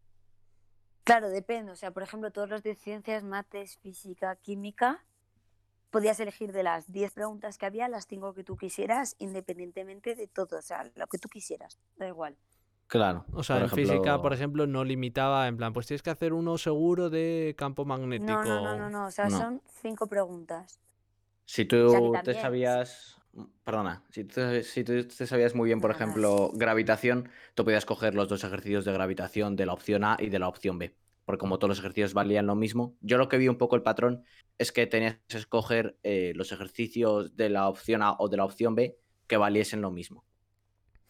[1.09, 1.71] Claro, depende.
[1.71, 5.03] O sea, por ejemplo, todos los de ciencias, mates, física, química,
[5.89, 10.27] podías elegir de las 10 preguntas que había, las 5 que tú quisieras, independientemente de
[10.27, 10.59] todo.
[10.59, 12.35] O sea, lo que tú quisieras, da igual.
[12.85, 13.25] Claro.
[13.33, 16.31] O sea, por en física, por ejemplo, no limitaba, en plan, pues tienes que hacer
[16.31, 18.31] uno seguro de campo magnético.
[18.31, 19.05] No, no, no, no, no.
[19.07, 19.37] O sea, No.
[19.39, 20.79] son 5 preguntas.
[21.45, 23.18] Si sea, tú te sabías.
[23.63, 28.15] Perdona, si tú, si tú te sabías muy bien, por ejemplo, gravitación, tú podías coger
[28.15, 30.95] los dos ejercicios de gravitación de la opción A y de la opción B.
[31.25, 33.83] Porque como todos los ejercicios valían lo mismo, yo lo que vi un poco el
[33.83, 34.23] patrón
[34.57, 38.45] es que tenías que escoger eh, los ejercicios de la opción A o de la
[38.45, 40.25] opción B que valiesen lo mismo.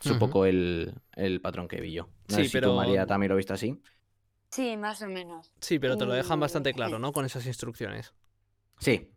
[0.04, 2.10] Es un poco el, el patrón que vi yo.
[2.30, 3.82] No Sí, sé si pero- tú, María, también lo viste así.
[4.52, 5.52] Sí, más o menos.
[5.62, 7.12] Sí, pero te lo dejan bastante claro, ¿no?
[7.14, 8.14] Con esas instrucciones.
[8.80, 9.10] Sí,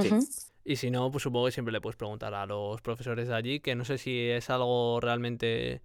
[0.00, 0.10] Sí.
[0.70, 3.58] Y si no, pues supongo que siempre le puedes preguntar a los profesores de allí,
[3.58, 5.82] que no sé si es algo realmente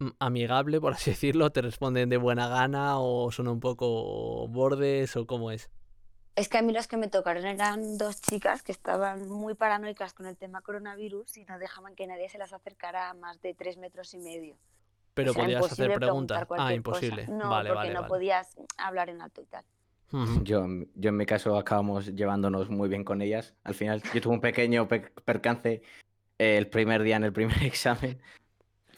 [0.00, 5.16] mm, amigable, por así decirlo, te responden de buena gana o son un poco bordes
[5.16, 5.70] o cómo es.
[6.36, 10.12] Es que a mí los que me tocaron eran dos chicas que estaban muy paranoicas
[10.12, 13.54] con el tema coronavirus y no dejaban que nadie se las acercara a más de
[13.54, 14.58] tres metros y medio.
[15.14, 16.38] Pero O sea, podías hacer imposible preguntas.
[16.42, 17.06] Ah, cualquier cosa.
[17.06, 17.26] imposible.
[17.28, 18.08] No, vale, porque vale, no vale.
[18.10, 19.64] podías hablar en alto y tal.
[20.42, 23.54] Yo, en- yo en mi caso acabamos llevándonos muy bien con ellas.
[23.64, 25.82] Al final yo tuve un pequeño pe- percance
[26.38, 28.18] eh, el primer día en el primer examen,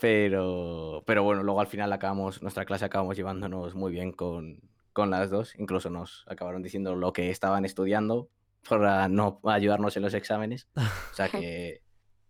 [0.00, 4.60] pero, pero bueno, luego al final acabamos, nuestra clase acabamos llevándonos muy bien con,
[4.92, 5.54] con las dos.
[5.58, 8.28] Incluso nos acabaron diciendo lo que estaban estudiando
[8.68, 10.68] para no ayudarnos en los exámenes.
[10.76, 11.82] O sea que,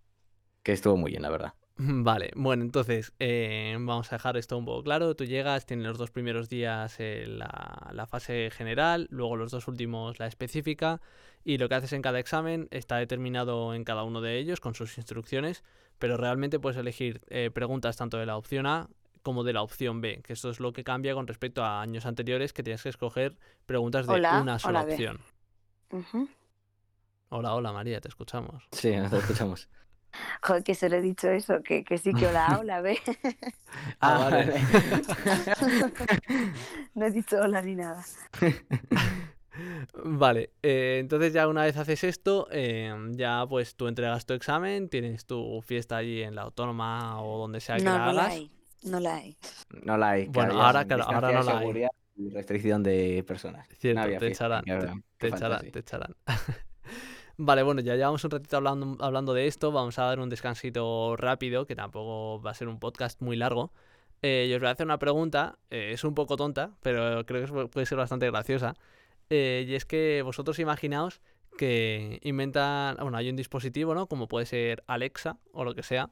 [0.63, 1.55] que estuvo muy bien, la verdad.
[2.05, 5.15] Vale, bueno, entonces eh, vamos a dejar esto un poco claro.
[5.15, 9.67] Tú llegas, tienes los dos primeros días eh, la, la fase general, luego los dos
[9.67, 11.01] últimos la específica,
[11.43, 14.75] y lo que haces en cada examen está determinado en cada uno de ellos con
[14.75, 15.65] sus instrucciones,
[15.99, 18.91] pero realmente puedes elegir eh, preguntas tanto de la opción A
[19.23, 22.05] como de la opción B, que esto es lo que cambia con respecto a años
[22.05, 25.21] anteriores que tienes que escoger preguntas de Hola, una sola hola, opción.
[27.31, 28.69] Hola, hola María, te escuchamos.
[28.71, 29.69] Sí, nos escuchamos.
[30.43, 32.99] Joder, que se le he dicho eso, que, que sí, que hola, hola, ve.
[34.01, 34.55] Ah, vale.
[36.95, 38.05] no he dicho hola ni nada.
[40.05, 44.89] Vale, eh, entonces ya una vez haces esto, eh, ya pues tú entregas tu examen,
[44.89, 48.23] tienes tu fiesta allí en la autónoma o donde sea que No, la no la
[48.23, 48.33] hagas.
[48.35, 48.51] hay.
[48.85, 49.37] No la hay.
[49.85, 50.27] No la hay.
[50.29, 51.59] Bueno, ahora, claro, ahora no la hay.
[51.59, 53.69] seguridad y restricción de personas.
[53.79, 54.65] Cierto, te fiesta, echarán,
[55.19, 56.15] te, echarán, te echarán.
[57.43, 61.17] Vale, bueno, ya llevamos un ratito hablando, hablando de esto, vamos a dar un descansito
[61.17, 63.73] rápido, que tampoco va a ser un podcast muy largo.
[64.21, 67.47] Eh, y os voy a hacer una pregunta, eh, es un poco tonta, pero creo
[67.47, 68.75] que pu- puede ser bastante graciosa.
[69.31, 71.23] Eh, y es que vosotros imaginaos
[71.57, 74.07] que inventan, bueno, hay un dispositivo, ¿no?
[74.07, 76.11] Como puede ser Alexa o lo que sea,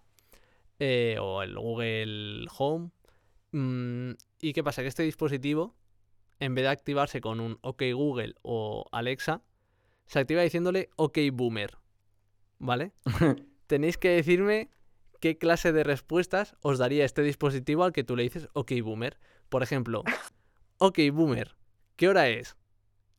[0.79, 2.91] eh, o el Google Home.
[3.53, 4.81] Mm, ¿Y qué pasa?
[4.81, 5.75] Que este dispositivo,
[6.41, 9.43] en vez de activarse con un OK Google o Alexa,
[10.09, 11.79] se activa diciéndole OK Boomer.
[12.59, 12.93] ¿Vale?
[13.69, 14.71] Tenéis que decirme
[15.21, 19.19] qué clase de respuestas os daría este dispositivo al que tú le dices OK Boomer.
[19.49, 20.03] Por ejemplo,
[20.79, 21.55] OK Boomer,
[21.97, 22.57] ¿qué hora es?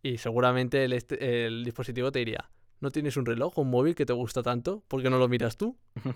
[0.04, 3.96] Y seguramente el, este- el dispositivo te diría, ¿no tienes un reloj o un móvil
[3.96, 4.84] que te gusta tanto?
[4.88, 5.78] ¿Por qué no lo miras tú?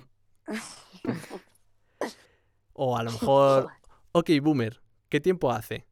[2.73, 3.69] O a lo mejor,
[4.13, 5.85] ok, boomer, ¿qué tiempo hace?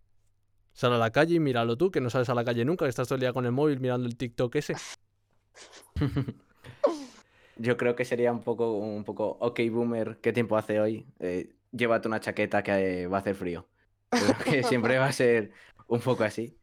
[0.73, 2.89] Sal a la calle y míralo tú, que no sales a la calle nunca, que
[2.89, 4.75] estás todo el día con el móvil mirando el TikTok ese.
[7.57, 11.05] Yo creo que sería un poco, un poco, ok, boomer, ¿qué tiempo hace hoy?
[11.19, 13.67] Eh, llévate una chaqueta que eh, va a hacer frío.
[14.09, 15.51] Creo que siempre va a ser
[15.87, 16.57] un poco así.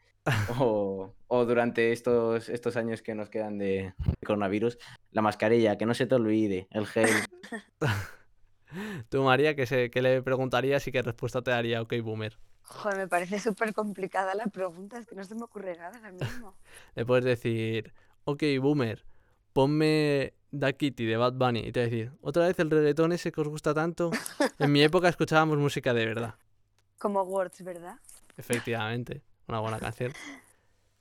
[0.58, 3.94] O, o durante estos, estos años que nos quedan de
[4.24, 4.78] coronavirus,
[5.12, 7.08] la mascarilla, que no se te olvide, el gel.
[9.08, 12.38] Tú, María, ¿qué, se, qué le preguntarías y qué respuesta te daría ok, boomer?
[12.68, 16.12] Joder, me parece súper complicada la pregunta, es que no se me ocurre nada ahora
[16.12, 16.54] mismo.
[16.94, 17.92] Le puedes decir,
[18.24, 19.04] ok, boomer,
[19.52, 21.60] ponme Da Kitty de Bad Bunny.
[21.60, 24.10] Y te va a decir, ¿otra vez el reggaetón ese que os gusta tanto?
[24.58, 26.34] En mi época escuchábamos música de verdad.
[26.98, 27.96] Como Words, ¿verdad?
[28.36, 30.12] Efectivamente, una buena canción.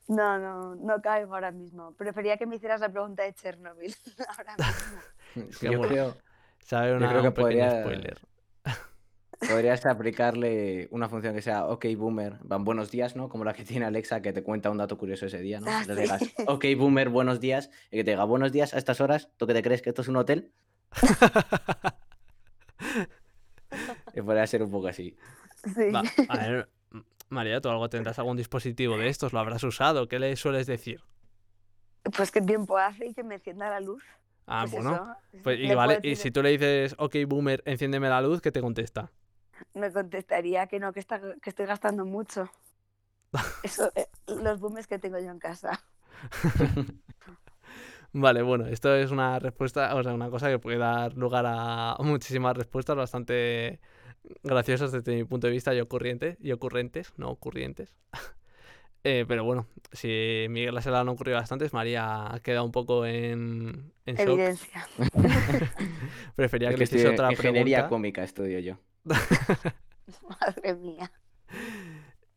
[0.08, 1.92] No, no, no caigo ahora mismo.
[1.94, 3.94] Prefería que me hicieras la pregunta de Chernobyl
[4.38, 5.50] ahora mismo.
[5.62, 5.88] Yo bueno.
[5.88, 6.18] creo,
[6.64, 8.20] Sabe una, creo que un podría- spoiler.
[9.48, 13.30] Podrías aplicarle una función que sea, ok, boomer, van buenos días, ¿no?
[13.30, 15.68] Como la que tiene Alexa, que te cuenta un dato curioso ese día, ¿no?
[15.70, 16.02] Ah, Le sí.
[16.02, 19.48] digas, ok, boomer, buenos días, y que te diga, buenos días a estas horas, ¿tú
[19.48, 20.52] qué te crees que esto es un hotel?
[24.14, 25.16] Y podría ser un poco así.
[25.76, 25.92] Sí.
[25.92, 26.70] Va, a ver,
[27.30, 30.08] María, tú algo tendrás algún dispositivo de estos, lo habrás usado.
[30.08, 31.02] ¿Qué le sueles decir?
[32.16, 34.04] Pues qué tiempo hace y que me encienda la luz.
[34.48, 34.96] Ah, Pues bueno.
[34.96, 38.42] eso, Pues, y le vale, y si tú le dices, ok, boomer, enciéndeme la luz,
[38.42, 39.12] ¿qué te contesta?
[39.74, 42.50] Me contestaría que no, que, está, que estoy gastando mucho.
[43.62, 45.84] Eso, eh, los booms que tengo yo en casa.
[48.14, 51.96] Vale, bueno, esto es una respuesta, o sea, una cosa que puede dar lugar a
[52.00, 53.80] muchísimas respuestas bastante
[54.44, 57.96] graciosas desde mi punto de vista y ocurrientes, y ocurrentes, no ocurrientes.
[59.04, 63.06] Eh, pero bueno, si Miguel se le han ocurrido bastantes, María ha quedado un poco
[63.06, 64.50] en, en shock.
[64.50, 64.90] Evidencia.
[66.36, 67.88] Prefería Es que que le hiciese otra ingeniería pregunta.
[67.88, 68.78] cómica, estudio yo.
[70.30, 71.12] Madre mía.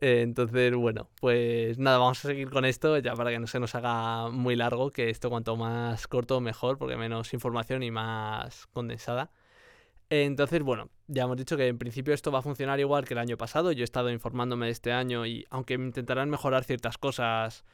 [0.01, 3.75] Entonces, bueno, pues nada, vamos a seguir con esto ya para que no se nos
[3.75, 9.31] haga muy largo, que esto cuanto más corto mejor, porque menos información y más condensada.
[10.11, 13.19] Entonces, bueno, ya hemos dicho que en principio esto va a funcionar igual que el
[13.19, 13.73] año pasado.
[13.73, 17.65] Yo he estado informándome de este año y aunque intentarán mejorar ciertas cosas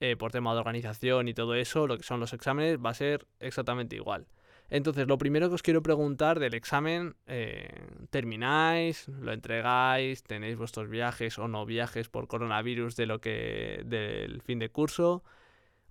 [0.00, 2.94] eh, por tema de organización y todo eso, lo que son los exámenes va a
[2.94, 4.26] ser exactamente igual.
[4.68, 7.68] Entonces, lo primero que os quiero preguntar del examen, eh,
[8.10, 9.06] ¿termináis?
[9.08, 10.22] ¿Lo entregáis?
[10.24, 15.22] ¿Tenéis vuestros viajes o no viajes por coronavirus de lo que del fin de curso?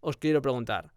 [0.01, 0.91] Os quiero preguntar,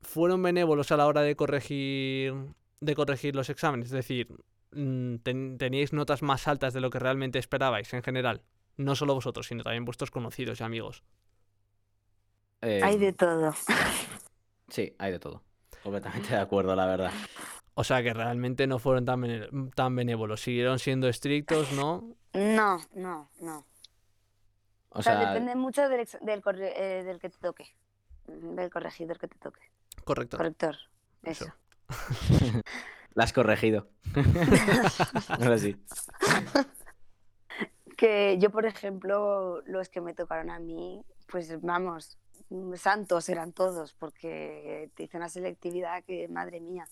[0.00, 2.34] ¿fueron benévolos a la hora de corregir
[2.80, 3.86] de corregir los exámenes?
[3.86, 4.26] Es decir,
[4.72, 8.42] mm, ten- ¿teníais notas más altas de lo que realmente esperabais en general?
[8.76, 11.04] No solo vosotros, sino también vuestros conocidos y amigos.
[12.60, 13.52] Hay Eh, de todo.
[14.68, 15.42] Sí, hay de todo.
[15.82, 17.10] Completamente de acuerdo, la verdad.
[17.74, 20.40] O sea que realmente no fueron tan, bene- tan benévolos.
[20.42, 22.14] Siguieron siendo estrictos, ¿no?
[22.34, 23.66] No, no, no.
[24.90, 27.74] O O sea, sea, depende mucho del, ex- del, corre- eh, del que te toque.
[28.26, 29.60] Mm, Del corregidor que te toque.
[30.04, 30.36] Correcto.
[30.36, 30.76] Corrector.
[31.22, 31.46] Eso.
[31.46, 31.54] Eso.
[33.14, 33.88] La has corregido.
[35.28, 35.76] Ahora sí.
[37.96, 42.18] Que yo, por ejemplo, los que me tocaron a mí, pues vamos,
[42.76, 46.86] santos eran todos, porque te hice una selectividad que, madre mía.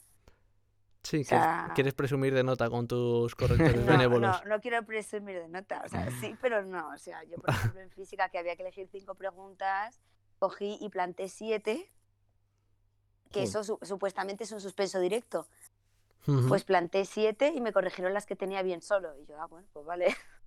[1.02, 3.34] Sí, O sea- ¿quieres presumir de nota con tus
[3.74, 4.42] correctores No, benévolos?
[4.44, 6.88] no, no quiero presumir de nota, o sea, sí, pero no.
[6.94, 9.98] O sea, yo, por ejemplo, en física, que había que elegir cinco preguntas,
[10.38, 11.90] cogí y planté siete,
[13.32, 13.44] que Sí.
[13.46, 15.46] eso su- supuestamente es un suspenso directo.
[16.48, 19.16] Pues planté siete y me corrigieron las que tenía bien solo.
[19.18, 20.06] Y yo, ah, bueno, pues vale.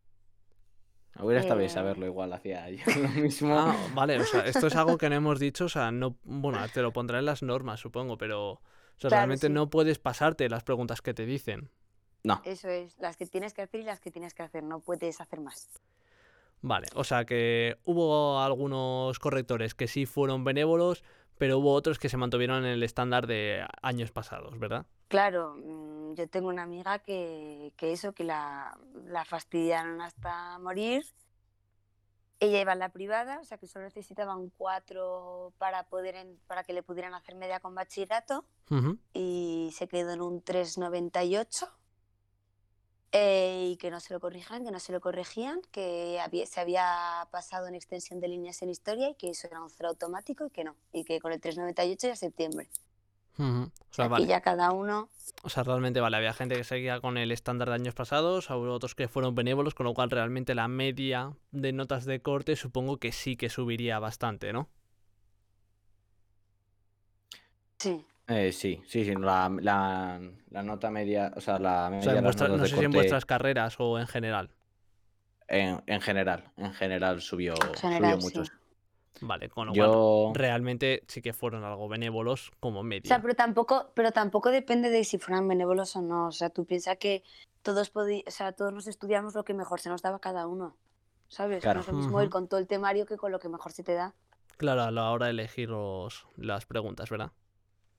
[1.20, 1.74] Hubiera estado bien Eh.
[1.74, 3.58] saberlo igual, hacía yo lo mismo.
[3.58, 6.58] Ah, vale, o sea, esto es algo que no hemos dicho, o sea, no, bueno,
[6.74, 8.62] te lo pondrá en las normas, supongo, pero, o
[8.98, 9.54] sea, Claro, realmente sí.
[9.54, 11.70] no puedes pasarte las preguntas que te dicen.
[12.24, 14.80] No, Eso es, las que tienes que hacer y las que tienes que hacer, no
[14.80, 15.70] puedes hacer más.
[16.62, 21.04] Vale, o sea que hubo algunos correctores que sí fueron benévolos,
[21.44, 24.86] pero hubo otros que se mantuvieron en el estándar de años pasados, ¿verdad?
[25.10, 28.78] Claro, mm, yo tengo una amiga que, que eso, que la,
[29.08, 31.04] la fastidiaron hasta morir.
[32.40, 36.40] Ella iba en la privada, o sea que solo necesitaba un 4 para, poder en-
[36.48, 38.46] para que le pudieran hacer media con bachillerato
[39.14, 41.68] y se quedó en un 3,98.
[43.14, 46.60] Eh, y que no se lo corrijan, que no se lo corregían, que había- se
[46.60, 50.46] había pasado en extensión de líneas en historia y que eso era un cero automático
[50.48, 50.76] y que no.
[50.92, 52.68] Y que con el 3,98 ya septiembre.
[53.38, 53.46] Ujú.
[53.46, 54.28] O O sea, vale.
[54.28, 55.10] ya cada uno
[55.44, 58.72] O sea, realmente vale, había gente que seguía con el estándar de años pasados, hubo
[58.72, 62.98] otros que fueron benévolos, con lo cual realmente la media de notas de corte supongo
[62.98, 64.70] que sí que subiría bastante, ¿no?
[67.80, 68.06] Sí.
[68.28, 69.16] Eh, sí, sí, sí.
[69.16, 70.20] La, la,
[70.50, 72.84] la nota media, o sea, la O media sea, en vuestra- notas no sé si
[72.86, 74.50] en vuestras carreras o en general.
[75.48, 78.46] en, en general, en general subió, En general, subió mucho.
[78.46, 78.52] sí.
[79.22, 83.08] Vale, con lo cual Yo, realmente sí que fueron algo benévolos como O media.
[83.08, 86.28] sea, pero tampoco, pero tampoco depende de si fueran benévolos o no.
[86.28, 87.24] O sea, tú piensas que
[87.62, 90.76] todos podi- o sea, todos nos estudiamos lo que mejor se nos daba cada uno.
[91.28, 91.64] ¿Sabes?
[91.64, 91.78] Claro.
[91.80, 92.32] No es lo mismo ir Ujú.
[92.32, 94.14] con todo el temario que con lo que mejor se te da.
[94.58, 97.32] Claro, a la hora de elegir los, las preguntas, ¿verdad?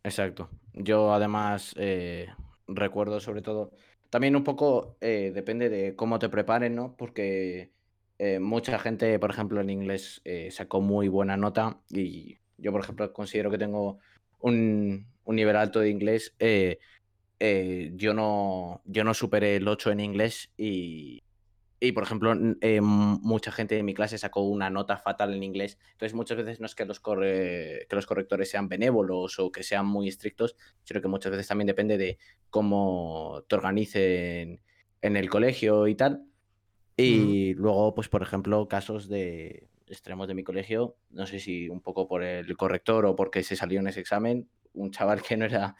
[0.04, 0.50] Exacto.
[0.72, 2.28] Yo además eh,
[2.68, 3.72] recuerdo sobre todo,
[4.10, 6.96] también un poco eh, depende de cómo te preparen, ¿no?
[6.96, 7.72] Porque
[8.18, 12.80] eh, mucha gente, por ejemplo, en inglés eh, sacó muy buena nota y yo, por
[12.82, 13.98] ejemplo, considero que tengo
[14.40, 16.34] un, nivel alto de inglés.
[16.38, 16.78] eh,
[17.40, 21.23] eh, yo, no, yo no superé el 8 en inglés y,
[21.84, 25.78] y, por ejemplo, eh, mucha gente de mi clase sacó una nota fatal en inglés.
[25.92, 29.62] Entonces, muchas veces no es que los, corre- que los correctores sean benévolos o que
[29.62, 32.18] sean muy estrictos, sino que muchas veces también depende de
[32.50, 34.60] cómo te organicen
[35.02, 36.24] en el colegio y tal.
[36.96, 41.80] Y luego, pues, por ejemplo, casos de extremos de mi colegio, no sé si un
[41.80, 45.44] poco por el corrector o porque se salió en ese examen, un chaval que no
[45.44, 45.76] era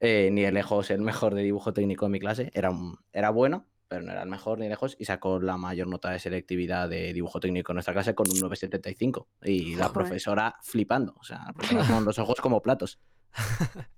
[0.00, 3.30] eh, ni de lejos el mejor de dibujo técnico de mi clase, era, un- era
[3.30, 6.88] bueno, pero no era el mejor ni lejos, y sacó la mayor nota de selectividad
[6.88, 9.26] de dibujo técnico en nuestra clase con un 9,75.
[9.42, 9.92] Y la Joder.
[9.92, 13.00] profesora flipando, o sea, la profesora con los ojos como platos.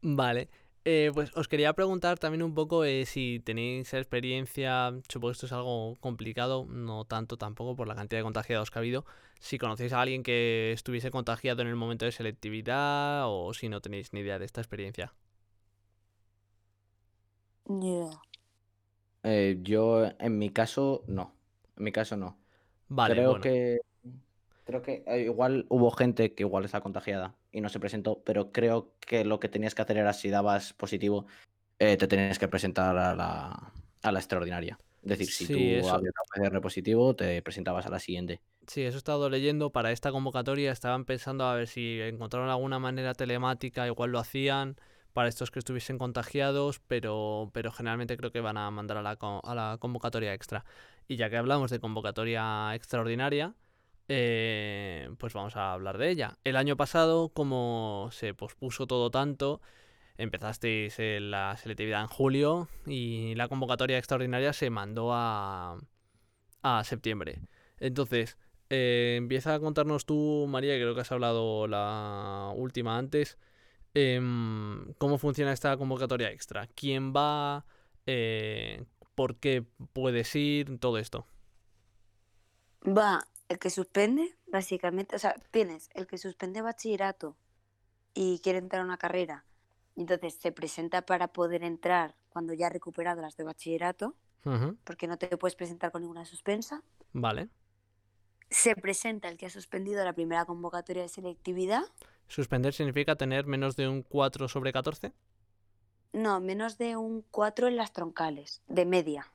[0.00, 0.48] Vale.
[0.84, 5.46] Eh, pues os quería preguntar también un poco eh, si tenéis experiencia, supongo que esto
[5.46, 9.04] es algo complicado, no tanto tampoco por la cantidad de contagiados que ha habido,
[9.40, 13.80] si conocéis a alguien que estuviese contagiado en el momento de selectividad o si no
[13.80, 15.14] tenéis ni idea de esta experiencia.
[17.66, 18.20] Ni idea.
[19.24, 21.34] Eh, yo, en mi caso, no.
[21.76, 22.38] En mi caso, no.
[22.88, 23.52] Vale, creo bueno.
[23.52, 23.80] que
[24.64, 28.52] creo que eh, igual hubo gente que igual está contagiada y no se presentó, pero
[28.52, 31.26] creo que lo que tenías que hacer era si dabas positivo,
[31.80, 34.80] eh, te tenías que presentar a la, a la extraordinaria.
[35.02, 38.42] Es decir, si Sí, tú eso- habías dado PCR positivo, te presentabas a la siguiente.
[38.66, 39.70] Sí, eso he estado leyendo.
[39.72, 44.76] Para esta convocatoria estaban pensando a ver si encontraron alguna manera telemática, igual lo hacían
[45.14, 49.16] para estos que estuviesen contagiados, pero, pero generalmente creo que van a mandar a la,
[49.42, 50.66] a la convocatoria extra.
[51.08, 53.54] Y ya que hablamos de convocatoria extraordinaria,
[54.08, 56.36] eh, pues vamos a hablar de ella.
[56.44, 59.62] El año pasado, como se pospuso todo tanto,
[60.18, 65.78] empezasteis eh, la selectividad en julio y la convocatoria extraordinaria se mandó a,
[66.62, 67.40] a septiembre.
[67.78, 68.36] Entonces,
[68.68, 73.38] eh, empieza a contarnos tú, María, que creo que has hablado la última antes,
[73.94, 76.66] em, cómo funciona esta convocatoria extra.
[76.68, 77.64] ¿Quién va?
[78.06, 78.84] Eh,
[79.14, 80.78] ¿Por qué puedes ir?
[80.78, 81.26] Todo esto.
[82.86, 87.36] Va el que suspende, básicamente, o sea, tienes el que suspende bachillerato
[88.14, 89.44] y quiere entrar a una carrera,
[89.96, 94.16] entonces se presenta para poder entrar cuando ya ha recuperado las de bachillerato,
[94.84, 96.82] porque no te puedes presentar con ninguna suspensa.
[97.14, 97.48] Vale.
[98.50, 101.82] Se presenta el que ha suspendido la primera convocatoria de selectividad.
[102.28, 105.12] ¿Suspender significa tener menos de un 4 sobre 14?
[106.12, 109.32] No, menos de un 4 en las troncales, de media.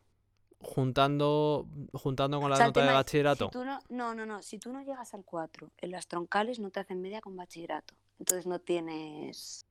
[0.61, 3.49] Juntando, juntando con O la sea, nota de si bachillerato.
[3.49, 6.69] tú no, no, no, no, si tú no llegas al 4 en las troncales no
[6.69, 7.93] te hacen media con bachillerato.
[8.19, 9.65] Entonces no tienes...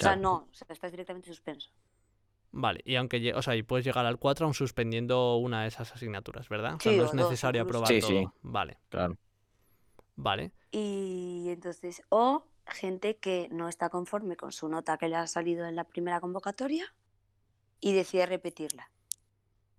[0.00, 1.70] O sea, no, o sea, estás directamente suspenso.
[2.50, 5.92] Vale, y aunque, o sea, y puedes llegar al 4 aún suspendiendo una de esas
[5.92, 6.74] asignaturas, ¿verdad?
[6.74, 8.22] O sea, Sí, no o es dos necesario aprobar Sí, sí.
[8.24, 8.34] todo.
[8.42, 9.16] Vale, Claro.
[10.16, 10.52] vale.
[10.72, 15.66] Y entonces, o gente que no está conforme con su nota que le ha salido
[15.66, 16.92] en la primera convocatoria
[17.80, 18.90] y decide repetirla.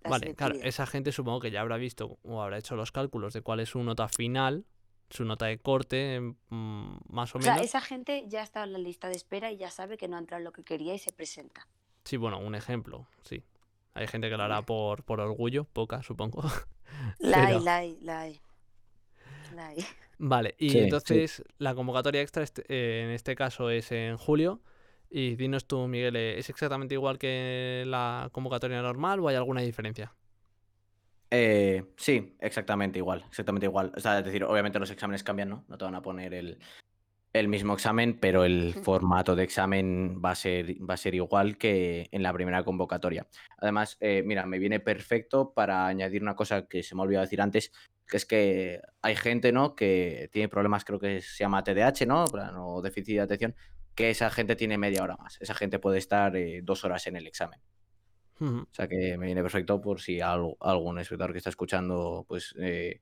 [0.02, 3.34] la Vale, claro, esa gente supongo que ya habrá visto o habrá hecho los cálculos
[3.34, 4.66] de cuál es su nota final,
[5.10, 6.20] su nota de corte,
[6.50, 7.68] mm, más o O sea, menos.
[7.68, 10.20] esa gente ya está en la lista de espera y ya sabe que no ha
[10.20, 11.68] entrado en lo que quería y se presenta.
[12.04, 13.44] Sí, bueno, un ejemplo, sí.
[13.96, 16.44] Hay gente que lo hará por, por orgullo, poca, supongo.
[17.20, 18.42] La hay, Pero- la hay, la hay.
[19.56, 19.86] La hay.
[20.18, 20.84] Vale, y Sí, sí.
[20.84, 24.62] entonces la convocatoria extra este- eh, en este caso es en julio.
[25.10, 29.62] Y dinos tú, Miguel, eh, ¿es exactamente igual que la convocatoria normal o hay alguna
[29.62, 30.14] diferencia?
[31.32, 33.92] Eh, sí, exactamente igual, exactamente igual.
[33.96, 35.66] O sea, es decir, obviamente los exámenes cambian, ¿no?
[35.68, 36.60] No te van a poner el,
[37.40, 41.58] el mismo examen, pero el formato de examen va a ser, va a ser igual
[41.58, 43.28] que en la primera convocatoria.
[43.58, 47.26] Además, eh, mira, me viene perfecto para añadir una cosa que se me ha olvidado
[47.26, 47.74] decir antes,
[48.08, 49.76] que es que hay gente, ¿no?
[49.76, 52.24] Que tiene problemas, creo que se llama TDAH, ¿no?
[52.24, 53.56] O déficit de atención,
[53.96, 55.38] que esa gente tiene media hora más.
[55.42, 57.60] Esa gente puede estar eh, dos horas en el examen.
[58.64, 62.26] O sea que me viene perfecto por si a al- algún espectador que está escuchando,
[62.28, 63.02] pues eh,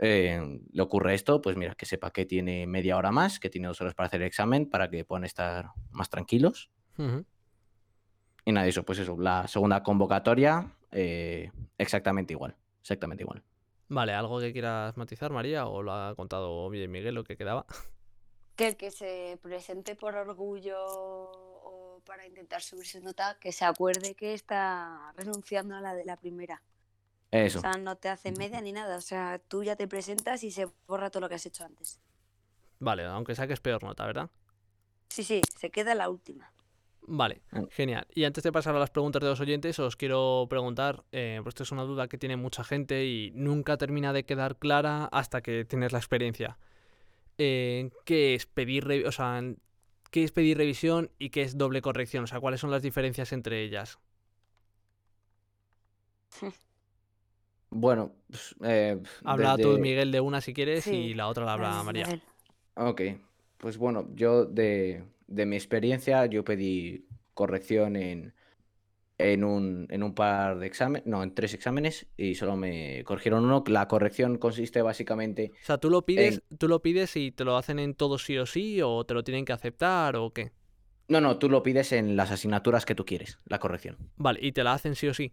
[0.00, 3.68] eh, le ocurre esto, pues mira, que sepa que tiene media hora más, que tiene
[3.68, 6.70] dos horas para hacer el examen, para que puedan estar más tranquilos.
[8.44, 13.42] Y nada, eso, pues eso, la segunda convocatoria, eh, exactamente igual, exactamente igual.
[13.88, 15.66] Vale, ¿algo que quieras matizar, María?
[15.66, 17.66] ¿O lo ha contado bien Miguel lo que quedaba?
[18.56, 23.64] Que el que se presente por orgullo o para intentar subir su nota, que se
[23.64, 26.60] acuerde que está renunciando a la de la primera.
[27.30, 27.58] Eso.
[27.58, 28.96] O sea, no te hace media ni nada.
[28.96, 32.00] O sea, tú ya te presentas y se borra todo lo que has hecho antes.
[32.80, 34.30] Vale, aunque saques peor nota, ¿verdad?
[35.08, 36.52] Sí, sí, se queda la última.
[37.10, 37.64] Vale, Mm.
[37.70, 38.06] genial.
[38.14, 41.52] Y antes de pasar a las preguntas de los oyentes, os quiero preguntar, eh, pues
[41.54, 45.40] esto es una duda que tiene mucha gente y nunca termina de quedar clara hasta
[45.42, 46.58] que tienes la experiencia.
[47.38, 49.40] Eh, ¿Qué es pedir, re- o sea,
[50.10, 52.24] qué es pedir revisión y qué es doble corrección?
[52.24, 53.98] O sea, ¿cuáles son las diferencias entre ellas?
[57.70, 61.52] Bueno, pues, eh, Habla tú, Miguel, de una si quieres Sí, y la otra la
[61.52, 62.04] habla María.
[62.04, 62.22] Miguel.
[62.74, 63.02] Ok,
[63.58, 68.34] pues bueno, yo de, de mi experiencia, yo pedí corrección en,
[69.18, 73.44] en un, en un par de exámenes, no, en tres exámenes y solo me corrigieron
[73.44, 73.64] uno.
[73.68, 77.56] La corrección consiste básicamente, O sea, ¿tú lo pides, tú lo pides y te lo
[77.56, 80.52] hacen en todo sí o sí o te lo tienen que aceptar o qué?
[81.08, 83.98] no, no, tú lo pides en las asignaturas que tú quieres, la corrección.
[84.16, 85.32] Vale, y te la hacen sí o sí.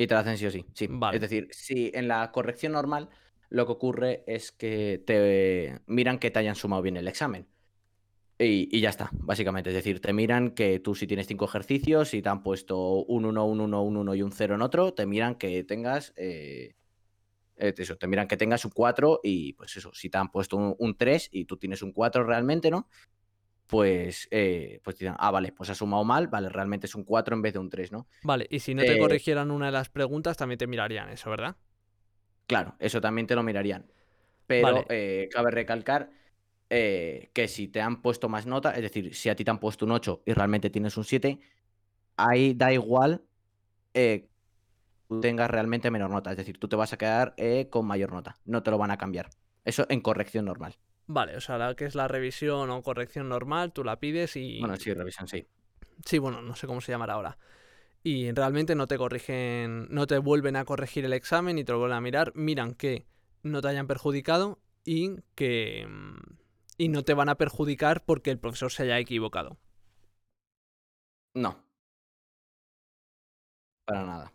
[0.00, 0.86] Y te la hacen sí o sí, sí.
[0.88, 1.16] Vale.
[1.16, 3.10] Es decir, si en la corrección normal
[3.50, 7.46] lo que ocurre es que te miran que te hayan sumado bien el examen.
[8.38, 9.70] Y, y ya está, básicamente.
[9.70, 13.26] Es decir, te miran que tú si tienes cinco ejercicios y te han puesto un
[13.26, 16.14] 1, un 1, un 1 y un 0 en otro, te miran que tengas...
[16.16, 16.74] eh,
[17.56, 20.56] eh, eso, te miran que tengas un 4 y pues eso, si te han puesto
[20.56, 22.88] un, un 3 y tú tienes un 4 realmente, ¿no?
[23.70, 27.36] Pues, eh, pues dirán, ah, vale, pues has sumado mal, vale, realmente es un 4
[27.36, 28.08] en vez de un 3, ¿no?
[28.22, 31.28] Vale, y si no te Eh, corrigieran una de las preguntas, también te mirarían eso,
[31.30, 31.56] ¿verdad?
[32.46, 33.92] Claro, eso también te lo mirarían.
[34.46, 34.86] Pero Vale.
[34.90, 36.10] eh, cabe recalcar
[36.70, 39.60] eh, que si te han puesto más nota, es decir, si a ti te han
[39.60, 41.40] puesto un 8 y realmente tienes un 7,
[42.16, 43.24] ahí da igual
[45.08, 46.30] tú tengas realmente menor nota.
[46.30, 47.34] Es decir, tú te vas a quedar
[47.70, 48.38] con mayor nota.
[48.44, 49.30] No te lo van a cambiar.
[49.64, 50.76] Eso en corrección normal.
[51.14, 54.60] Vale, o sea, la que es la revisión o corrección normal, tú la pides y...
[54.60, 55.46] Bueno, sí, revisión, sí.
[56.04, 57.38] Sí, bueno, no sé cómo se llamará ahora.
[58.02, 61.78] Y realmente no te corrigen, no te vuelven a corregir el examen y te lo
[61.80, 62.32] vuelven a mirar.
[62.36, 63.06] Miran que
[63.42, 65.86] no te hayan perjudicado y que...
[65.88, 66.18] mm,
[66.78, 69.58] Y no te van a perjudicar porque el profesor se haya equivocado.
[71.34, 71.56] No.
[73.84, 74.32] Para nada.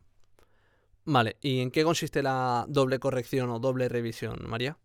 [1.06, 4.78] Vale, ¿y en qué consiste la doble corrección o doble revisión, María?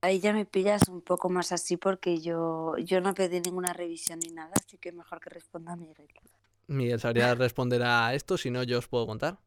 [0.00, 4.18] Ahí ya me pillas un poco más así porque yo, yo no pedí ninguna revisión
[4.20, 6.08] ni nada, así que mejor que responda Miguel.
[6.68, 8.38] Miguel, ¿sabría responder a esto?
[8.38, 9.38] Si no, yo os puedo contar.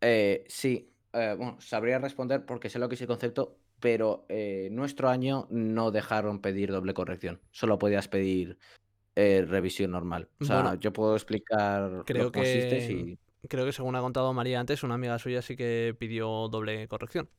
[0.00, 4.68] Eh, sí, eh, bueno, sabría responder porque sé lo que es el concepto, pero eh,
[4.72, 7.40] nuestro año no dejaron pedir doble corrección.
[7.50, 8.58] Solo podías pedir
[9.16, 10.30] eh, revisión normal.
[10.40, 13.18] O sea, Bueno, yo puedo explicar creo lo que consiste que- si...
[13.48, 17.30] Creo que según ha contado María antes, una amiga suya sí que pidió doble corrección.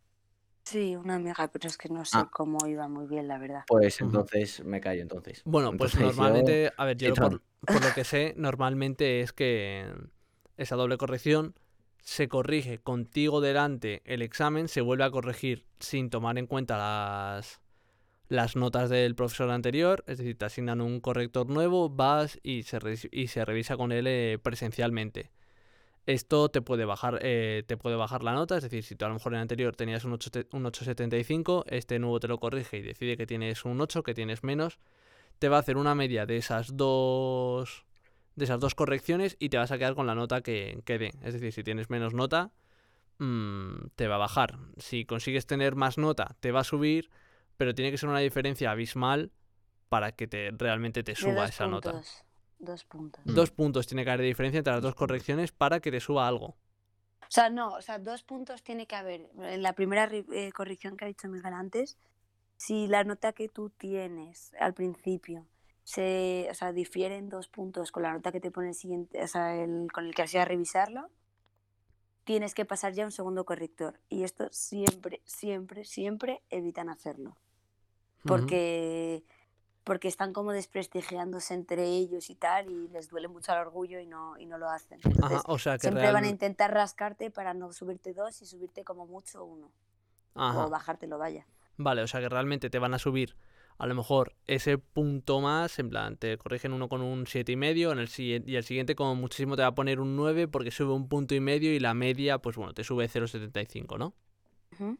[0.63, 2.29] Sí, una amiga, pero es que no sé Ah.
[2.31, 3.63] cómo iba muy bien, la verdad.
[3.67, 4.09] Pues Ujú.
[4.11, 5.41] entonces me callo entonces.
[5.45, 9.91] Bueno, pues Entonces yo- normalmente, a ver, yo por lo que sé, normalmente es que
[10.57, 11.55] esa doble corrección
[12.03, 17.61] se corrige contigo delante el examen, se vuelve a corregir sin tomar en cuenta las,
[18.29, 22.79] las notas del profesor anterior, es decir, te asignan un corrector nuevo, vas y se,
[22.79, 25.31] re- y se revisa con él eh, presencialmente.
[26.09, 29.09] Esto te puede bajar eh, te puede bajar la nota, es decir, si tú a
[29.09, 32.77] lo mejor en el anterior tenías un, 8, un 8,75, este nuevo te lo corrige
[32.77, 34.79] y decide que tienes un 8, que tienes menos,
[35.37, 37.85] te va a hacer una media de esas dos
[38.35, 41.11] de esas dos correcciones y te vas a quedar con la nota que, que dé.
[41.21, 42.53] Es decir, si tienes menos nota,
[43.19, 44.57] mm, te va a bajar.
[44.77, 47.11] Si consigues tener más nota, te va a subir,
[47.55, 49.31] pero tiene que ser una diferencia abismal
[49.89, 52.01] para que te realmente te suba esa nota.
[52.59, 53.25] Dos puntos.
[53.25, 53.33] Mm.
[53.33, 56.27] Dos puntos tiene que haber de diferencia entre las Dos correcciones para que te suba
[56.27, 56.55] algo.
[57.21, 59.29] O sea, no, o sea, dos puntos tiene que haber.
[59.39, 61.97] En la primera ri- eh, corrección que ha dicho Miguel antes,
[62.57, 65.47] si la nota que tú tienes al principio
[65.83, 69.27] se, o sea, difieren dos puntos con la nota que te pone el siguiente, o
[69.27, 71.09] sea, el, con el que has ido a revisarlo,
[72.25, 73.99] tienes que pasar ya a un segundo corrector.
[74.09, 77.37] Y esto siempre, siempre, siempre evitan hacerlo.
[78.25, 79.23] Porque,
[79.83, 84.05] porque están como desprestigiándose entre ellos y tal, y les duele mucho el orgullo y
[84.05, 84.99] no, y no lo hacen.
[85.21, 88.83] Ajá, o sea que Siempre van a intentar rascarte para no subirte dos y subirte
[88.83, 89.71] como mucho uno.
[90.35, 90.65] Ajá.
[90.65, 91.45] O bajártelo, vaya.
[91.77, 93.35] Vale, o sea que realmente te van a subir
[93.79, 97.55] a lo mejor ese punto más, en plan, te corrigen uno con un siete y
[97.55, 100.49] medio, en el siguiente, y el siguiente como muchísimo te va a poner un 9
[100.49, 104.13] porque sube un punto y medio y la media, pues bueno, te sube 0,75, ¿no?
[104.73, 104.97] Ujú.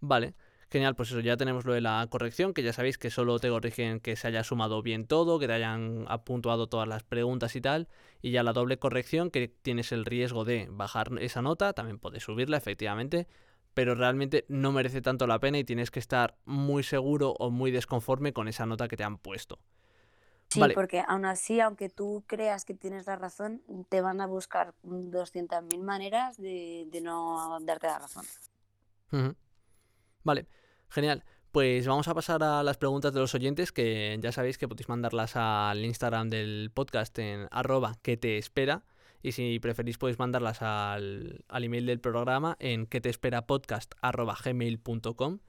[0.00, 0.34] Vale,
[0.72, 3.48] genial, pues eso, ya tenemos lo de la corrección, que ya sabéis que solo te
[3.50, 7.60] corrigen que se haya sumado bien todo, que te hayan apuntuado todas las preguntas y
[7.60, 7.88] tal,
[8.22, 12.24] y ya la doble corrección, que tienes el riesgo de bajar esa nota, también puedes
[12.24, 13.28] subirla, efectivamente,
[13.74, 17.70] pero realmente no merece tanto la pena y tienes que estar muy seguro o muy
[17.70, 19.58] desconforme con esa nota que te han puesto.
[20.48, 20.74] Sí, Vale.
[20.74, 25.82] porque aún así, aunque tú creas que tienes la razón, te van a buscar 200.000
[25.82, 28.24] maneras de, de no darte la razón.
[30.24, 30.46] Vale,
[30.92, 31.24] genial.
[31.50, 34.88] Pues vamos a pasar a las preguntas de los oyentes, que ya sabéis que podéis
[34.88, 38.84] mandarlas al Instagram del podcast en arroba que te espera.
[39.22, 43.94] Y si preferís podéis mandarlas al, al email del programa en que te espera podcast
[44.00, 45.40] arroba gmail.com.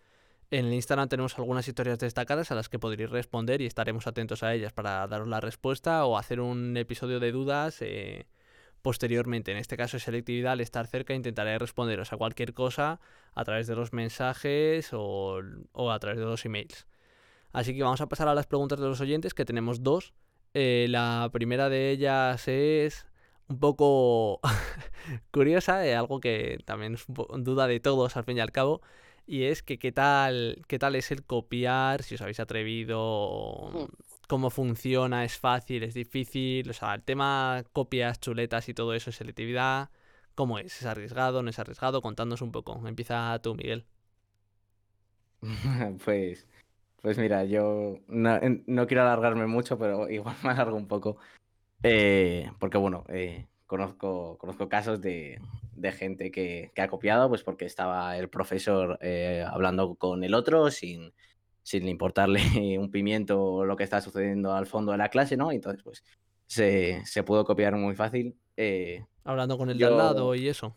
[0.52, 4.44] En el Instagram tenemos algunas historias destacadas a las que podréis responder y estaremos atentos
[4.44, 8.28] a ellas para daros la respuesta o hacer un episodio de dudas eh,
[8.84, 9.52] posteriormente.
[9.52, 13.00] En este caso, selectividad, al estar cerca, intentaré responderos a cualquier cosa
[13.34, 15.40] a través de los mensajes o,
[15.72, 16.86] o a través de los emails.
[17.52, 20.14] Así que vamos a pasar a las preguntas de los oyentes, que tenemos dos.
[20.54, 23.08] Eh, la primera de ellas es
[23.48, 24.40] un poco
[25.32, 28.82] curiosa, eh, algo que también es duda de todos al fin y al cabo,
[29.26, 33.90] y es que qué tal, qué tal es el copiar, si os habéis atrevido.
[34.28, 39.12] Cómo funciona, es fácil, es difícil, o sea, el tema copias, chuletas y todo eso,
[39.12, 39.90] selectividad,
[40.36, 40.82] ¿cómo es?
[40.82, 42.02] ¿Es arriesgado, no es arriesgado?
[42.02, 42.82] Contándonos un poco.
[42.88, 43.86] Empieza tú, Miguel.
[46.06, 46.48] Pues,
[47.02, 51.18] pues mira, yo no, quiero alargarme mucho, pero igual me alargo un poco.
[51.84, 55.42] Eh, porque bueno, eh, conozco, conozco casos de,
[55.76, 60.34] de gente que, que ha copiado, pues porque estaba el profesor eh, hablando con el
[60.34, 61.14] otro sin,
[61.64, 62.40] sin importarle
[62.80, 65.52] un pimiento lo que está sucediendo al fondo de la clase, ¿no?
[65.52, 66.04] Entonces, pues
[66.46, 68.38] se, se pudo copiar muy fácil.
[68.58, 70.76] eh, Hablando con el de al lado y eso.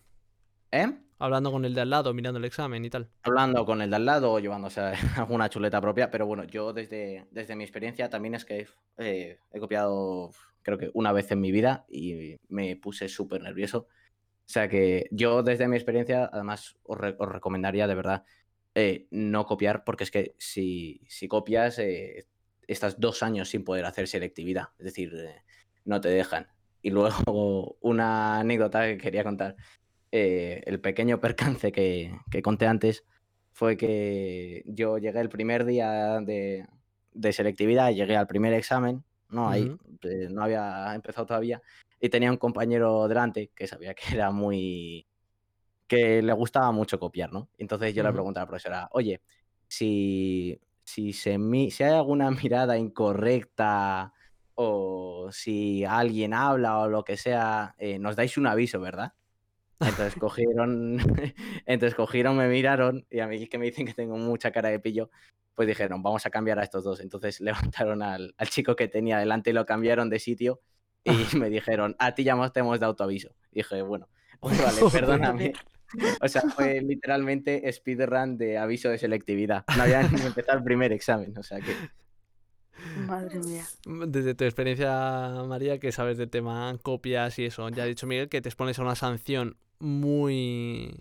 [0.73, 0.93] ¿eh?
[1.19, 3.11] Hablando con el de al lado, mirando el examen y tal.
[3.23, 4.81] hablando con el de al lado o llevándose
[5.17, 8.67] alguna chuleta propia, pero bueno, yo desde, desde mi experiencia también es que
[8.99, 10.31] eh, he copiado
[10.63, 13.87] creo que una vez en mi vida y me puse súper nervioso.
[13.89, 18.25] O sea que yo desde mi experiencia además os, re- os recomendaría de verdad
[18.79, 22.27] eh, no copiar porque es que si, si copias eh,
[22.67, 25.43] estás dos años sin poder hacer selectividad, es decir, eh,
[25.87, 26.49] no te dejan.
[26.83, 29.57] Y luego una anécdota que quería contar
[30.11, 33.05] el pequeño percance que, que conté antes
[33.53, 36.67] fue que yo llegué el primer día de,
[37.13, 39.75] de selectividad, llegué al primer examen, no, ahí
[40.31, 41.63] no había empezado todavía,
[41.99, 45.07] y tenía un compañero delante que sabía que era muy...
[45.87, 47.49] que le gustaba mucho copiar, ¿no?
[47.59, 48.17] Entonces yo le Ujú.
[48.17, 49.21] pregunté a la profesora, oye,
[49.69, 51.39] si, si, se
[51.71, 54.13] si hay alguna mirada incorrecta
[54.55, 59.13] o si alguien habla o lo que sea, eh, nos dais un aviso, ¿verdad?
[59.81, 60.99] Entonces cogieron,
[61.67, 64.81] entonces cogieron, me miraron y a mí que me dicen que tengo mucha cara de
[64.81, 65.11] pillo,
[65.55, 67.01] pues dijeron, vamos a cambiar a estos dos.
[67.01, 70.61] Entonces levantaron al, al chico que tenía delante y lo cambiaron de sitio
[71.05, 73.31] y me dijeron, a ti ya hemos- te hemos dado tu aviso.
[73.53, 74.09] Y dije, bueno,
[74.41, 75.53] pues vale, perdóname.
[76.21, 79.65] O sea, fue literalmente speedrun de aviso de selectividad.
[79.77, 81.75] No había ni empezado el primer examen, o sea que...
[83.07, 83.65] Madre mía.
[83.87, 88.29] Desde tu experiencia, María, que sabes del tema copias y eso, ya ha dicho Miguel
[88.29, 90.95] que te expones a una sanción muy,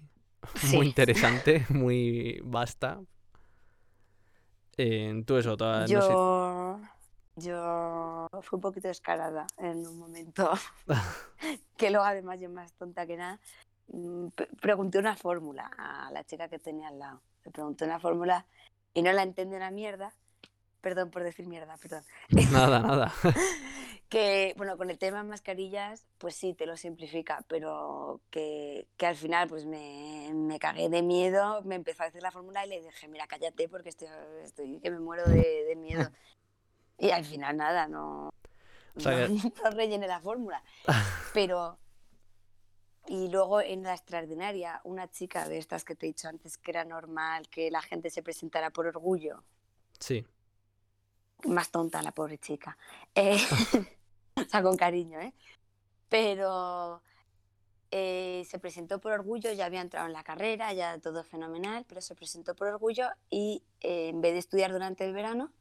[0.56, 0.76] Sí.
[0.78, 3.02] muy interesante, muy vasta.
[4.78, 5.94] Eh, tú eso, toda- no sé.
[5.94, 6.80] Yo,
[7.38, 10.52] yo fui un poquito descarada en un momento
[11.78, 13.40] que luego además yo más tonta que nada
[14.60, 17.22] pregunté una fórmula a la chica que tenía al lado.
[17.44, 18.46] Le pregunté una fórmula
[18.94, 20.14] y no la entendí una mierda.
[20.82, 22.04] Perdón por decir mierda, perdón.
[22.52, 23.14] Nada, nada.
[24.08, 29.16] Que, bueno, con el tema mascarillas, pues sí, te lo simplifica, pero que, que al
[29.16, 32.82] final pues me, me cagué de miedo, me empezó a decir la fórmula y le
[32.84, 34.08] dije, mira, cállate porque estoy,
[34.44, 36.08] estoy que me muero de, de miedo.
[36.98, 38.30] Y al final nada, no,
[38.96, 40.64] O sea no, no rellené la fórmula.
[41.34, 41.78] Pero,
[43.08, 46.72] y luego en la extraordinaria, una chica de estas que te he dicho antes que
[46.72, 49.44] era normal que la gente se presentara por orgullo,
[50.00, 50.26] Sí.
[51.46, 52.78] más tonta la pobre chica.
[53.14, 53.38] Eh,
[54.36, 55.34] o sea, con cariño, ¿eh?
[56.10, 57.02] Pero
[57.92, 62.02] eh, se presentó por orgullo, ya había entrado en la carrera, ya todo fenomenal, pero
[62.02, 65.52] se presentó por orgullo y eh, en vez de estudiar durante el verano,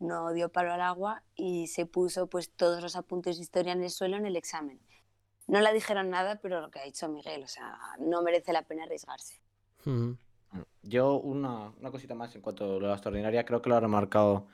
[0.00, 3.82] no dio palo al agua y se puso pues todos los apuntes de historia en
[3.82, 4.80] el suelo en el examen.
[5.48, 8.62] No le dijeron nada, pero lo que ha dicho Miguel, o sea, no merece la
[8.62, 9.40] pena arriesgarse.
[10.82, 14.46] Yo una, una cosita más en cuanto a lo extraordinaria, creo que lo ha remarcado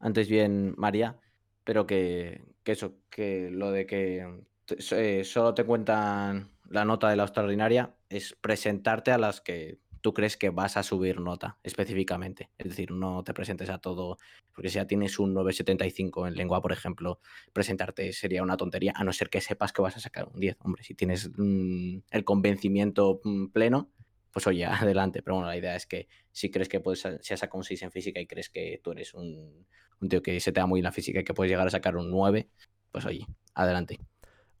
[0.00, 1.16] antes bien María,
[1.64, 7.08] pero que, que eso, que lo de que te- eh, solo te cuentan la nota
[7.10, 9.78] de la extraordinaria es presentarte a las que
[10.08, 12.48] tú crees que vas a subir nota específicamente.
[12.56, 14.16] Es decir, no te presentes a todo,
[14.54, 17.20] porque si ya tienes un 975 en lengua, por ejemplo,
[17.52, 20.56] presentarte sería una tontería, a no ser que sepas que vas a sacar un 10.
[20.60, 23.90] Hombre, si tienes mm, el convencimiento mm, pleno,
[24.32, 25.22] pues oye, adelante.
[25.22, 27.82] Pero bueno, la idea es que si crees que puedes, si has sacado un 6
[27.82, 29.66] en física y crees que tú eres un,
[30.08, 31.98] tío que se te da muy bien la física y que puedes llegar a sacar
[31.98, 32.48] un 9,
[32.90, 33.98] pues oye, adelante.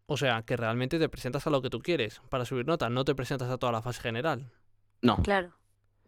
[0.04, 3.06] O sea, que realmente te presentas a lo que tú quieres para subir nota, no
[3.06, 4.52] te presentas a toda la fase general.
[5.02, 5.52] No, Claro.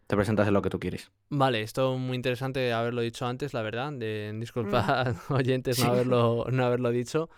[0.07, 1.11] te presentas en lo que tú quieres.
[1.29, 3.91] Vale, esto muy interesante haberlo dicho antes, la verdad.
[3.93, 5.89] De, disculpa, oyentes, no Sí.
[5.91, 7.29] haberlo, no haberlo dicho.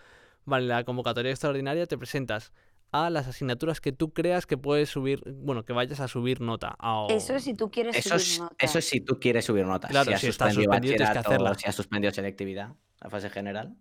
[0.44, 2.52] Vale, la convocatoria extraordinaria te presentas
[2.92, 6.76] a las asignaturas que tú creas que puedes subir, bueno, que vayas a subir nota.
[6.78, 8.56] a- Eso si tú quieres Eso subir es, nota.
[8.58, 9.90] eso es si tú quieres subir notas.
[9.90, 11.54] Claro, si has si suspendido suspendido, tienes que hacerla.
[11.54, 13.76] si has suspendido selectividad, la fase general,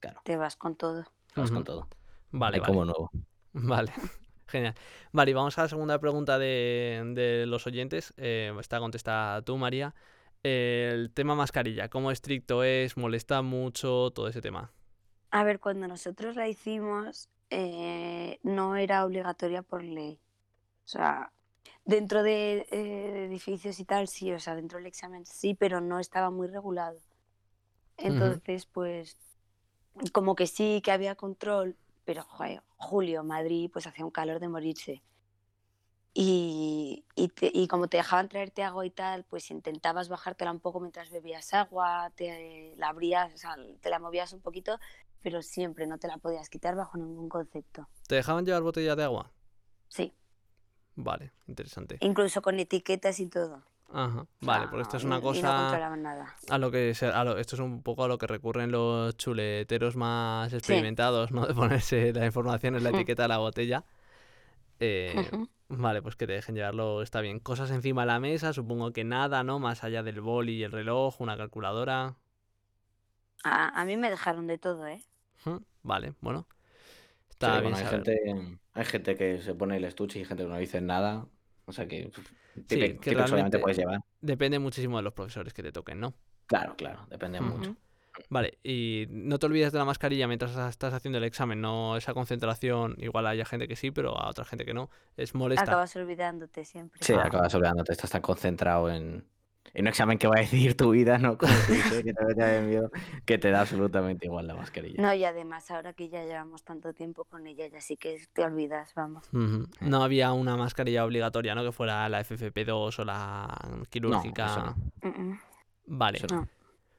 [0.00, 1.04] claro, Te vas con todo.
[1.34, 1.54] vamos Ujú.
[1.58, 1.88] con todo.
[2.30, 2.72] Vale, Hay vale.
[2.72, 3.10] como nuevo.
[3.52, 3.92] Vale,
[4.52, 4.74] genial.
[5.10, 8.14] Vale, y vamos a la segunda pregunta de, de los oyentes.
[8.16, 9.94] Eh, esta contesta tú, María.
[10.44, 12.96] El tema mascarilla, ¿cómo estricto es?
[12.96, 14.10] ¿Molesta mucho?
[14.10, 14.72] Todo ese tema.
[15.30, 20.18] A ver, cuando nosotros la hicimos, eh, no era obligatoria por ley.
[20.84, 21.32] O sea,
[21.84, 25.98] dentro de eh, edificios y tal, sí, o sea, dentro del examen sí, pero no
[25.98, 26.98] estaba muy regulado.
[27.96, 29.16] Entonces, pues,
[30.12, 34.48] como que sí, que había control, pero joder, julio, Madrid, pues hacía un calor de
[34.48, 35.02] morirse.
[36.14, 40.60] Y, y, te- y como te dejaban traerte agua y tal, pues intentabas bajártela un
[40.60, 44.78] poco mientras bebías agua, te la abrías, o sea, te la movías un poquito,
[45.22, 47.88] pero siempre no te la podías quitar bajo ningún concepto.
[48.08, 49.32] ¿Te dejaban llevar botellas de agua?
[49.88, 50.12] Sí,
[50.94, 51.96] Vale, interesante.
[52.00, 53.62] incluso con etiquetas y todo.
[53.92, 54.26] Ajá.
[54.40, 56.34] Vale, sea, pues esto es una y no cosa controlaban nada.
[56.48, 59.16] a lo que se- a lo- esto es un poco a lo que recurren los
[59.18, 61.46] chuleteros más experimentados, ¿no?
[61.46, 62.94] De ponerse la información en la Mm.
[62.94, 63.84] etiqueta de la botella.
[64.80, 65.14] Eh.
[65.68, 67.38] Vale, pues que te dejen llevarlo está bien.
[67.38, 69.58] Cosas encima de la mesa, supongo que nada, ¿no?
[69.58, 72.16] Más allá del boli y el reloj, una calculadora.
[73.44, 75.02] A, a mí me dejaron de todo, ¿eh?
[75.82, 76.46] Vale, bueno.
[76.50, 78.18] Sí, Está bien bueno, hay gente,
[78.74, 81.26] hay gente que se pone el estuche y gente que no dice nada.
[81.66, 82.10] O sea que
[82.54, 84.00] Sí, que obviamente realmente- puedes llevar.
[84.20, 86.14] Depende muchísimo de los profesores que te toquen, ¿no?
[86.46, 87.76] Claro, claro, depende mucho.
[88.28, 92.12] Vale, y no te olvides de la mascarilla mientras estás haciendo el examen, no esa
[92.12, 95.62] concentración, igual haya gente que sí, pero a otra gente que no, es molesta.
[95.64, 97.00] Acabas olvidándote siempre.
[97.02, 97.22] Sí, Ah.
[97.24, 99.24] acabas olvidándote, estás tan concentrado en,
[99.74, 101.38] en un examen que va a decidir tu vida, ¿no?
[101.38, 102.90] Como dice, que te mete de miedo,
[103.24, 105.00] que te da absolutamente igual la mascarilla.
[105.00, 108.44] No, y además ahora que ya llevamos tanto tiempo con ella, ya sí que te
[108.44, 109.24] olvidas, vamos.
[109.32, 109.68] Ujú.
[109.80, 111.64] No había una mascarilla obligatoria, ¿no?
[111.64, 114.46] Que fuera la FFP2 o la quirúrgica.
[114.46, 115.10] eso no.
[115.10, 115.38] Mm.
[115.86, 116.18] Vale.
[116.18, 116.48] Eso no.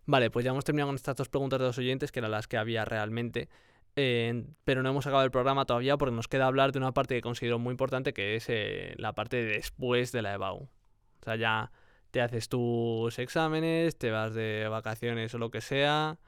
[0.05, 2.47] Vale, pues ya hemos terminado con estas dos preguntas de los oyentes, que eran las
[2.47, 3.49] que había realmente.
[3.95, 7.15] Eh, pero no hemos acabado el programa todavía porque nos queda hablar de una parte
[7.15, 10.63] que considero muy importante, que es eh, la parte de después de la EBAU.
[10.63, 11.71] O sea, ya
[12.13, 16.19] te haces tus exámenes, te vas de vacaciones o lo que sea,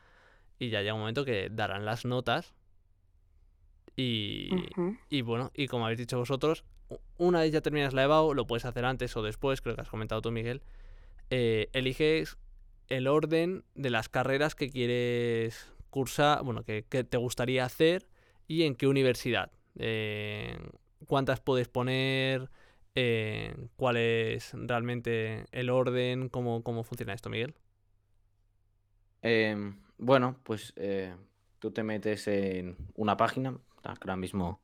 [0.57, 2.55] y ya llega un momento que darán las notas.
[3.95, 4.49] Y,
[5.21, 6.63] bueno, y como habéis dicho vosotros,
[7.19, 9.89] una vez ya terminas la EBAU, lo puedes hacer antes o después, creo que has
[9.89, 10.63] comentado tú, Miguel,
[11.29, 12.35] eh, eliges
[12.89, 18.07] el orden de las carreras que quieres cursar, bueno, que, te gustaría hacer
[18.47, 19.51] y en qué universidad.
[19.77, 20.57] Eh,
[21.05, 22.49] cuántas puedes poner,
[22.95, 27.53] eh, cuál es realmente el orden, cómo, cómo funciona esto, Miguel.
[29.21, 30.73] Em, bueno, pues
[31.59, 34.61] tú te metes en una página, ahora mismo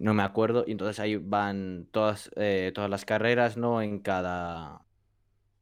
[0.00, 2.30] no me acuerdo, y entonces ahí van todas,
[2.74, 3.82] todas las carreras, ¿no?
[3.82, 4.84] En cada,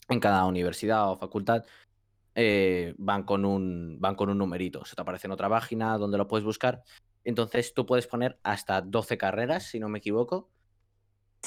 [0.08, 1.64] en cada universidad o facultad
[2.34, 4.84] eh, van, con un, van con un numerito.
[4.84, 6.82] Se te aparece en otra página donde lo puedes buscar.
[7.24, 10.48] Entonces tú puedes poner hasta 12 carreras, si no me equivoco,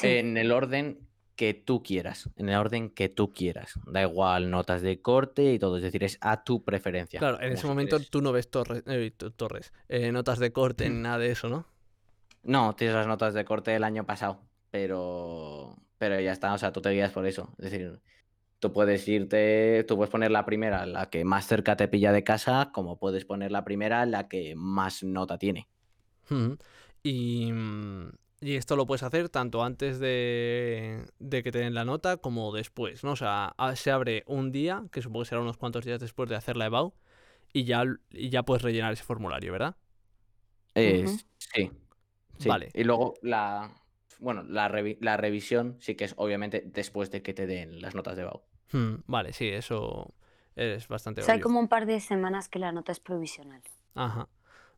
[0.01, 3.79] en el orden que tú quieras, en el orden que tú quieras.
[3.85, 7.19] Da igual notas de corte y todo, es decir, es a tu preferencia.
[7.19, 11.01] Claro, en ese momento tú no ves torres, eh, torres eh, notas de corte, ni
[11.01, 11.65] nada de eso, ¿no?
[12.43, 16.71] No, tienes las notas de corte del año pasado, pero, pero ya está, o sea,
[16.73, 17.53] tú te guías por eso.
[17.57, 18.01] Es decir,
[18.63, 22.23] Tú puedes irte, tú puedes poner la primera, la que más cerca te pilla de
[22.23, 25.67] casa, como puedes poner la primera, la que más nota tiene.
[26.29, 26.53] mm,
[27.03, 27.51] y,
[28.51, 33.03] esto lo puedes hacer tanto antes de, de, que te den la nota como después,
[33.03, 33.11] ¿no?
[33.11, 36.35] O sea, se abre un día, que supongo que será unos cuantos días después de
[36.35, 36.93] hacer la EBAU,
[37.53, 39.75] y ya, y ya puedes rellenar ese formulario, ¿verdad?
[40.75, 41.71] sí,
[42.45, 42.69] Vale.
[42.73, 43.71] Y luego la,
[44.19, 44.69] bueno, la,
[44.99, 48.41] la, revisión sí que es obviamente después de que te den las notas de EBAU.
[48.71, 50.13] Hmm, vale, sí, eso
[50.55, 53.61] es bastante O sea, hay como un par de semanas que la nota es provisional.
[53.95, 54.27] Ajá.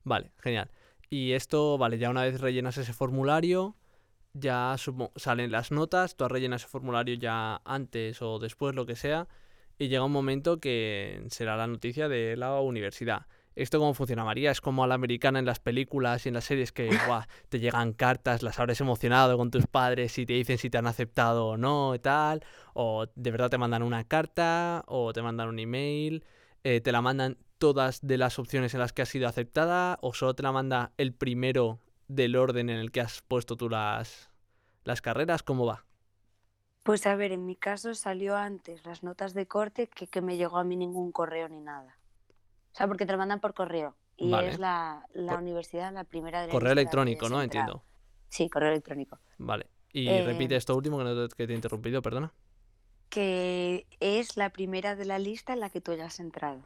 [0.04, 0.70] Vale, genial.
[1.16, 3.78] Y esto, vale, ya una vez rellenas ese formulario,
[4.34, 4.76] ya
[5.16, 9.30] salen las notas, tú rellenas ese formulario ya antes o después, lo que sea,
[9.80, 13.28] y llega un momento que será la noticia de la universidad.
[13.56, 14.52] ¿Esto cómo funciona, María?
[14.52, 16.90] ¿Es como a la americana en las películas y en las series que
[17.48, 20.88] te llegan cartas, las abres emocionado con tus padres y te dicen si te han
[20.88, 22.44] aceptado o no y tal?
[22.74, 26.26] ¿O de verdad te mandan una carta o te mandan un email?
[26.66, 30.14] Eh, ¿Te la mandan todas de las opciones en las que has sido aceptada o
[30.14, 34.30] solo te la manda el primero del orden en el que has puesto tú las,
[34.84, 35.44] las carreras?
[35.44, 35.86] ¿Cómo va?
[36.84, 40.38] Pues a ver, en mi caso salió antes las notas de corte que que me
[40.38, 41.98] llegó a mí ningún correo ni nada.
[42.72, 43.96] O sea, porque te lo mandan por correo.
[44.18, 47.42] Y es la, universidad la primera de la Correo electrónico, ¿no?
[47.42, 47.84] Entiendo.
[48.30, 49.20] Sí, correo electrónico.
[49.38, 49.68] Vale.
[49.92, 52.34] Y eh, repite esto último que, te he interrumpido, perdona.
[53.10, 56.64] Que es la primera de la lista en la que tú hayas entrado.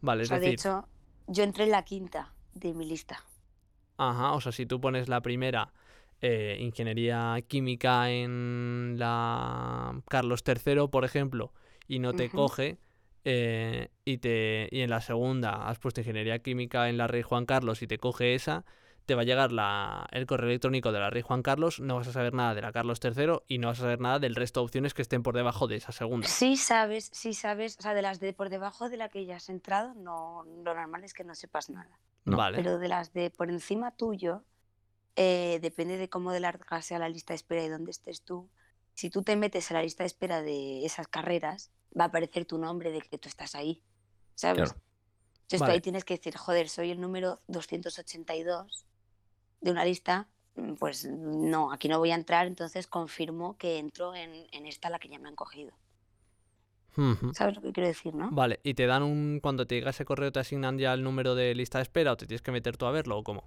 [0.00, 0.42] Vale, es decir...
[0.42, 0.88] De hecho,
[1.26, 3.22] yo entré en la quinta de mi lista.
[3.96, 5.72] Ajá, o sea, si tú pones la primera
[6.20, 11.52] eh, ingeniería química en la Carlos III, por ejemplo,
[11.88, 12.78] y no te coge,
[13.24, 17.46] eh, y, te, y en la segunda has puesto ingeniería química en la Rey Juan
[17.46, 18.64] Carlos y te coge esa,
[19.08, 22.08] te va a llegar la, el correo electrónico de la Rey Juan Carlos, no vas
[22.08, 24.60] a saber nada de la Carlos III y no vas a saber nada del resto
[24.60, 26.28] de opciones que estén por debajo de esa segunda.
[26.28, 29.36] Sí sabes, sí sabes, o sea, de las de por debajo de la que ya
[29.36, 31.98] has entrado, no, lo normal es que no sepas nada.
[32.26, 32.58] Vale.
[32.58, 34.44] Pero de las de por encima tuyo,
[35.16, 38.50] eh, depende de cómo de larga sea la lista de espera y dónde estés tú.
[38.92, 42.44] Si tú te metes en la lista de espera de esas carreras, va a aparecer
[42.44, 43.82] tu nombre de que tú estás ahí,
[44.34, 44.74] ¿sabes?
[45.44, 48.84] Entonces ahí tienes que decir, joder, soy el número 282
[49.60, 54.14] de una lista, mm, pues no, aquí no voy a entrar, entonces confirmo que entro
[54.14, 55.72] en, en esta la que ya me han cogido.
[57.32, 58.28] ¿Sabes lo que quiero decir, no?
[58.32, 59.38] Vale, ¿y te dan un.
[59.40, 62.16] Cuando te llega ese correo, te asignan ya el número de lista de espera o
[62.16, 63.44] te tienes que meter tú a verlo o cómo?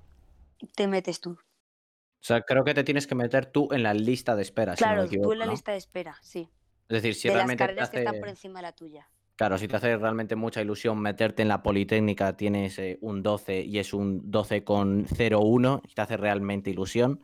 [0.76, 1.32] Te metes tú.
[1.32, 4.76] O sea, creo que te tienes que meter tú en la lista de espera.
[4.76, 6.50] Claro, si tú en la lista de espera, sí.
[6.88, 7.64] Es decir, si de realmente.
[7.64, 9.10] Las carreras que están por encima de la tuya.
[9.36, 13.62] Claro, si te hace realmente mucha ilusión meterte en la Politécnica, tienes eh, un 12
[13.62, 17.22] y es un 12,01, y te hace realmente ilusión.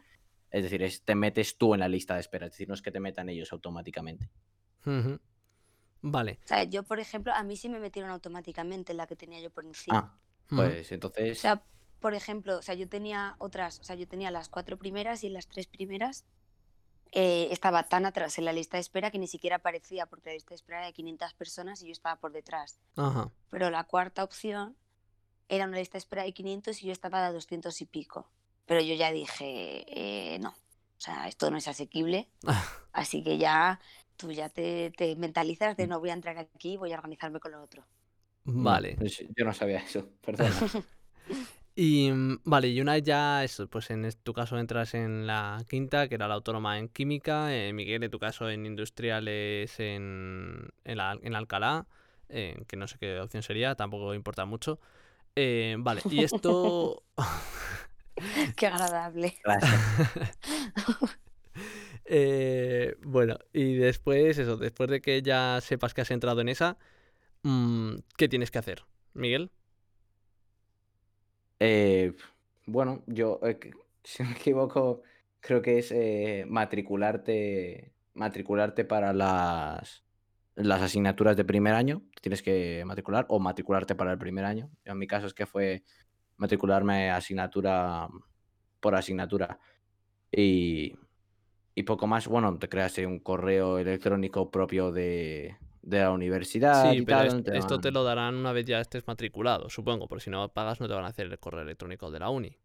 [0.49, 2.81] Es decir, es, te metes tú en la lista de espera, es decir, no es
[2.81, 4.29] que te metan ellos automáticamente.
[6.01, 6.39] Vale.
[6.43, 9.39] O sea, yo, por ejemplo, a mí sí me metieron automáticamente en la que tenía
[9.41, 9.97] yo por encima.
[9.99, 11.37] Ah, pues entonces.
[11.37, 11.63] O sea,
[11.99, 15.29] por ejemplo, o sea, yo tenía otras, o sea, yo tenía las cuatro primeras y
[15.29, 16.25] las tres primeras
[17.11, 20.33] eh, estaba tan atrás en la lista de espera que ni siquiera aparecía porque la
[20.33, 22.79] lista de espera era de 500 personas y yo estaba por detrás.
[23.49, 24.75] Pero la cuarta opción
[25.49, 28.29] era una lista de espera de 500 y yo estaba a 200 y pico.
[28.65, 32.29] Pero yo ya dije, eh, no, o sea, esto no es asequible.
[32.91, 33.79] así que ya
[34.17, 37.51] tú ya te, te, mentalizas de no voy a entrar aquí, voy a organizarme con
[37.51, 37.85] lo otro.
[38.43, 38.95] Vale.
[38.97, 40.51] Pues yo no sabía eso, perdón.
[41.79, 45.63] Y mm, vale, y una vez ya, eso, pues en tu caso entras en la
[45.69, 50.69] quinta, que era la autónoma en química, eh, Miguel en tu caso en industriales en,
[50.85, 51.85] en, la, en Alcalá,
[52.29, 54.79] eh, que no sé qué opción sería, tampoco importa mucho.
[55.35, 57.03] Eh, vale, y esto...
[58.55, 59.37] Qué agradable.
[62.09, 66.77] Eh, bueno, y después, eso, después de que ya sepas que has entrado en esa,
[67.43, 68.85] mm, ¿qué tienes que hacer?
[69.13, 69.51] Miguel.
[71.59, 72.13] Eh,
[72.65, 73.59] bueno, yo, eh,
[74.03, 75.01] si no me equivoco,
[75.39, 80.03] creo que es eh, matricularte, matricularte para las,
[80.55, 82.03] las asignaturas de primer año.
[82.21, 84.69] Tienes que matricular o matricularte para el primer año.
[84.85, 85.83] En mi caso es que fue
[86.37, 88.07] matricularme asignatura
[88.79, 89.59] por asignatura.
[90.31, 90.95] Y,
[91.75, 95.57] y poco más, bueno, te creas un correo electrónico propio de,
[95.89, 97.43] de la universidad Sí, y pero tal.
[97.43, 100.49] te esto van- te lo darán una vez ya estés matriculado, supongo, porque si no
[100.49, 102.57] pagas no te van a hacer el correo electrónico de la uni.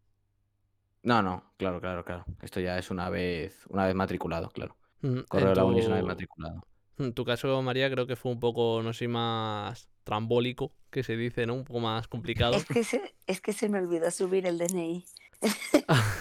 [1.03, 2.25] No, no, claro, claro, claro.
[2.41, 4.75] Esto ya es una vez, una vez matriculado, claro.
[5.01, 6.61] Mm, Correo de la uni es una vez matriculado.
[6.97, 11.17] En tu caso, María, creo que fue un poco, no sé, más trambólico, que se
[11.17, 11.55] dice, ¿no?
[11.55, 12.55] Un poco más complicado.
[12.55, 15.03] Es que, se, es que se me olvidó subir el DNI.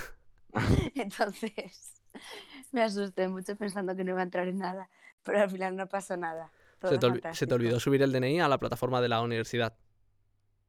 [0.94, 1.92] Entonces
[2.72, 4.88] me asusté mucho pensando que no iba a entrar en nada.
[5.22, 6.50] Pero al final no pasó nada.
[6.88, 9.76] Se te, se olvidó subir el DNI a la plataforma de la universidad.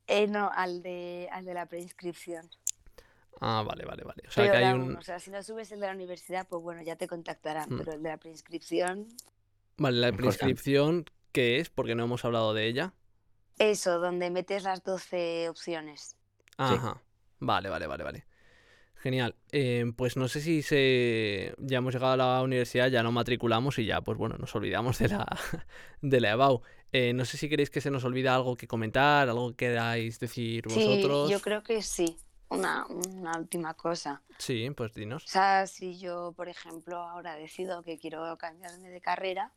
[0.07, 2.49] Eh, no, al de, al de la preinscripción.
[3.41, 4.23] Ah, vale, vale, vale.
[4.27, 4.95] O sea Pero que hay un...
[4.97, 7.69] o sea, si no subes el de la universidad, pues bueno, ya te contactarán.
[7.69, 7.77] Mm.
[7.77, 9.07] Pero el de la preinscripción,
[9.77, 10.37] Vale, la Importante.
[10.37, 11.69] prescripción, ¿qué es?
[11.69, 12.93] Porque no hemos hablado de ella.
[13.57, 16.15] eso, donde metes las 12 opciones.
[16.57, 17.01] Ajá.
[17.39, 18.25] Vale, vale, vale, vale.
[19.03, 19.35] Genial.
[19.51, 21.53] Eh, pues no sé si se...
[21.57, 24.97] ya hemos llegado a la universidad, ya no matriculamos y ya, pues bueno, nos olvidamos
[24.97, 25.27] de la,
[26.01, 26.61] de la EBAU.
[26.93, 30.21] Eh, no sé si queréis que se nos olvida algo que comentar, algo que queráis
[30.21, 31.27] decir vosotros.
[31.27, 32.15] Sí, yo creo que sí.
[32.47, 34.21] Una, una última cosa.
[34.37, 35.25] Sí, pues dinos.
[35.25, 39.51] O sea, si yo, por ejemplo, ahora decido que quiero cambiarme de carrera,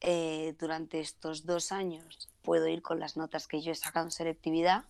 [0.00, 4.10] eh, durante estos dos años puedo ir con las notas que yo he sacado en
[4.10, 4.84] selectividad,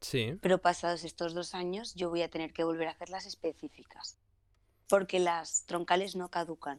[0.00, 0.36] Sí.
[0.40, 4.16] pero pasados estos dos años yo voy a tener que volver a hacer las específicas,
[4.88, 6.78] porque las troncales no caducan.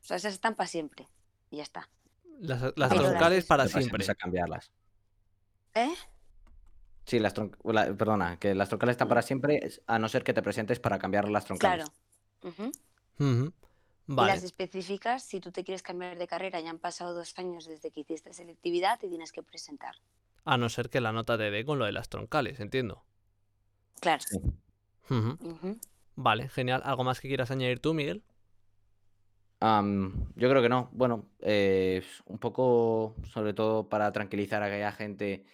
[0.00, 1.08] O sea, esas están para siempre.
[1.50, 1.88] Y ya está.
[2.40, 4.04] Las, las Pero las troncales para siempre.
[4.10, 4.72] a cambiarlas.
[5.74, 5.94] ¿Eh?
[7.06, 10.32] Sí, las tron- la- perdona, que las troncales están para siempre, a no ser que
[10.34, 11.86] te presentes para cambiar las troncales.
[12.40, 12.70] Claro.
[14.08, 14.32] Y Vale.
[14.34, 17.92] las específicas, si tú te quieres cambiar de carrera y han pasado dos años desde
[17.92, 19.94] que hiciste selectividad, te tienes que presentar.
[20.44, 23.04] A no ser que la nota te dé con lo de las troncales, entiendo.
[24.00, 24.24] Claro.
[26.16, 26.82] Vale, genial.
[26.84, 28.22] ¿Algo más que quieras añadir tú, Miguel?
[30.34, 30.88] Yo creo que no.
[30.92, 35.44] Bueno, eh, un poco, sobre todo para tranquilizar a aquella gente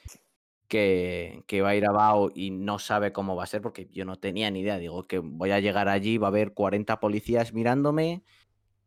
[0.66, 3.88] que, que va a ir a BAO y no sabe cómo va a ser, porque
[3.92, 4.78] yo no tenía ni idea.
[4.78, 8.22] Digo que voy a llegar allí, va a haber 40 policías mirándome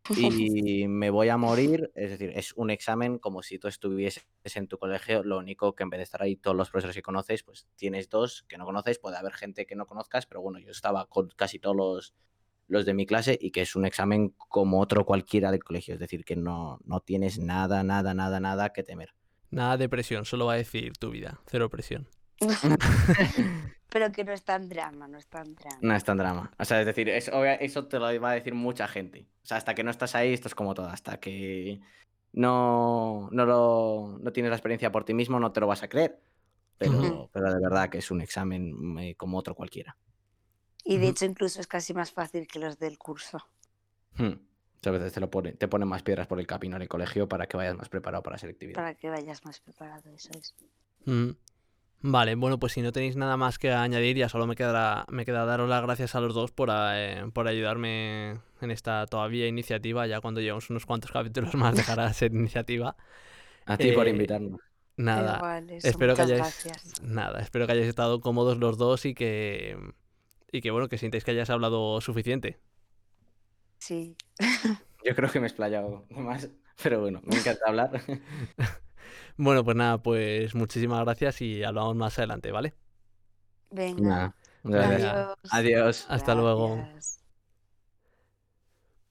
[0.18, 1.92] y me voy a morir.
[1.96, 4.26] Es decir, es un examen como si tú estuvieses
[4.56, 5.24] en tu colegio.
[5.24, 8.10] Lo único que en vez de estar ahí todos los profesores que conoces, pues tienes
[8.10, 9.00] dos que no conoces.
[9.00, 12.14] Puede haber gente que no conozcas, pero bueno, yo estaba con casi todos los,
[12.68, 15.94] los de mi clase y que es un examen como otro cualquiera del colegio.
[15.94, 19.14] Es decir, que no, no tienes nada, nada, nada, nada que temer.
[19.50, 21.42] Nada de presión, solo va a decir tu vida.
[21.46, 22.08] Cero presión.
[23.90, 25.78] Pero que no es tan drama, no es tan drama.
[25.82, 26.52] No es tan drama.
[26.58, 29.28] O sea, es decir, eso te lo va a decir mucha gente.
[29.44, 30.88] O sea, hasta que no estás ahí, esto es como todo.
[30.88, 31.82] Hasta que
[32.32, 35.90] no, no, lo, no tienes la experiencia por ti mismo, no te lo vas a
[35.90, 36.20] creer.
[36.78, 39.98] Pero, pero de verdad que es un examen eh, como otro cualquiera.
[40.84, 43.38] Y de hecho incluso es casi más fácil que los del curso.
[44.16, 44.40] Hmm.
[44.76, 47.28] Muchas veces te, lo pone, te ponen más piedras por el camino en el colegio
[47.30, 48.76] para que vayas más preparado para selectividad.
[48.76, 50.56] Para que vayas más preparado, eso es.
[51.06, 51.32] Mm.
[52.04, 55.24] Vale, bueno, pues si no tenéis nada más que añadir, ya solo me quedará, me
[55.24, 60.08] queda daros las gracias a los dos por, eh, por ayudarme en esta todavía iniciativa.
[60.08, 62.96] Ya cuando llevamos unos cuantos capítulos más dejará de ser iniciativa.
[63.66, 64.62] A ti por Eh, invitarnos.
[64.98, 66.94] Nada, Igual, eso, espero que hayáis, gracias.
[67.02, 69.78] nada, espero que hayáis estado cómodos los dos y que,
[70.52, 72.60] y que bueno, que sintáis que hayáis hablado suficiente.
[73.80, 74.16] Sí.
[75.04, 76.50] Yo creo que me he explayado más,
[76.84, 78.02] pero bueno, me encanta hablar.
[79.44, 82.76] Bueno, pues nada, pues muchísimas gracias y hablamos más adelante, ¿vale?
[83.72, 84.36] Venga.
[84.62, 85.14] Nada, gracias.
[85.14, 85.38] Adiós.
[85.50, 86.06] Adiós.
[86.10, 86.78] Hasta luego.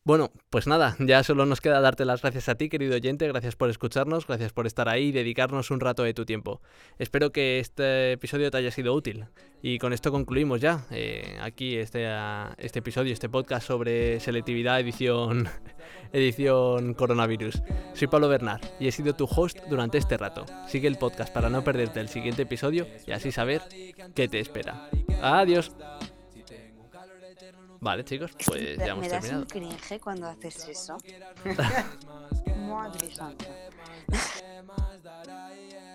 [0.03, 3.55] Bueno, pues nada, ya solo nos queda darte las gracias a ti, querido oyente, gracias
[3.55, 6.63] por escucharnos, gracias por estar ahí y dedicarnos un rato de tu tiempo.
[6.99, 9.27] Espero que este episodio te haya sido útil.
[9.61, 14.81] Y con esto concluimos ya eh, aquí este, ah, este episodio, este podcast sobre selectividad
[14.81, 15.51] edición,
[16.15, 17.63] edición coronavirus.
[17.93, 20.47] Soy Pablo Bernard y he sido tu host durante este rato.
[20.67, 23.61] Sigue el podcast para no perderte el siguiente episodio y así saber
[24.15, 24.89] qué te espera.
[25.21, 25.73] Adiós.
[27.81, 29.43] Vale, chicos, Es que pues ya hemos me das terminado.
[29.43, 30.99] un cringe cuando haces eso.
[32.69, 33.47] Madre santa.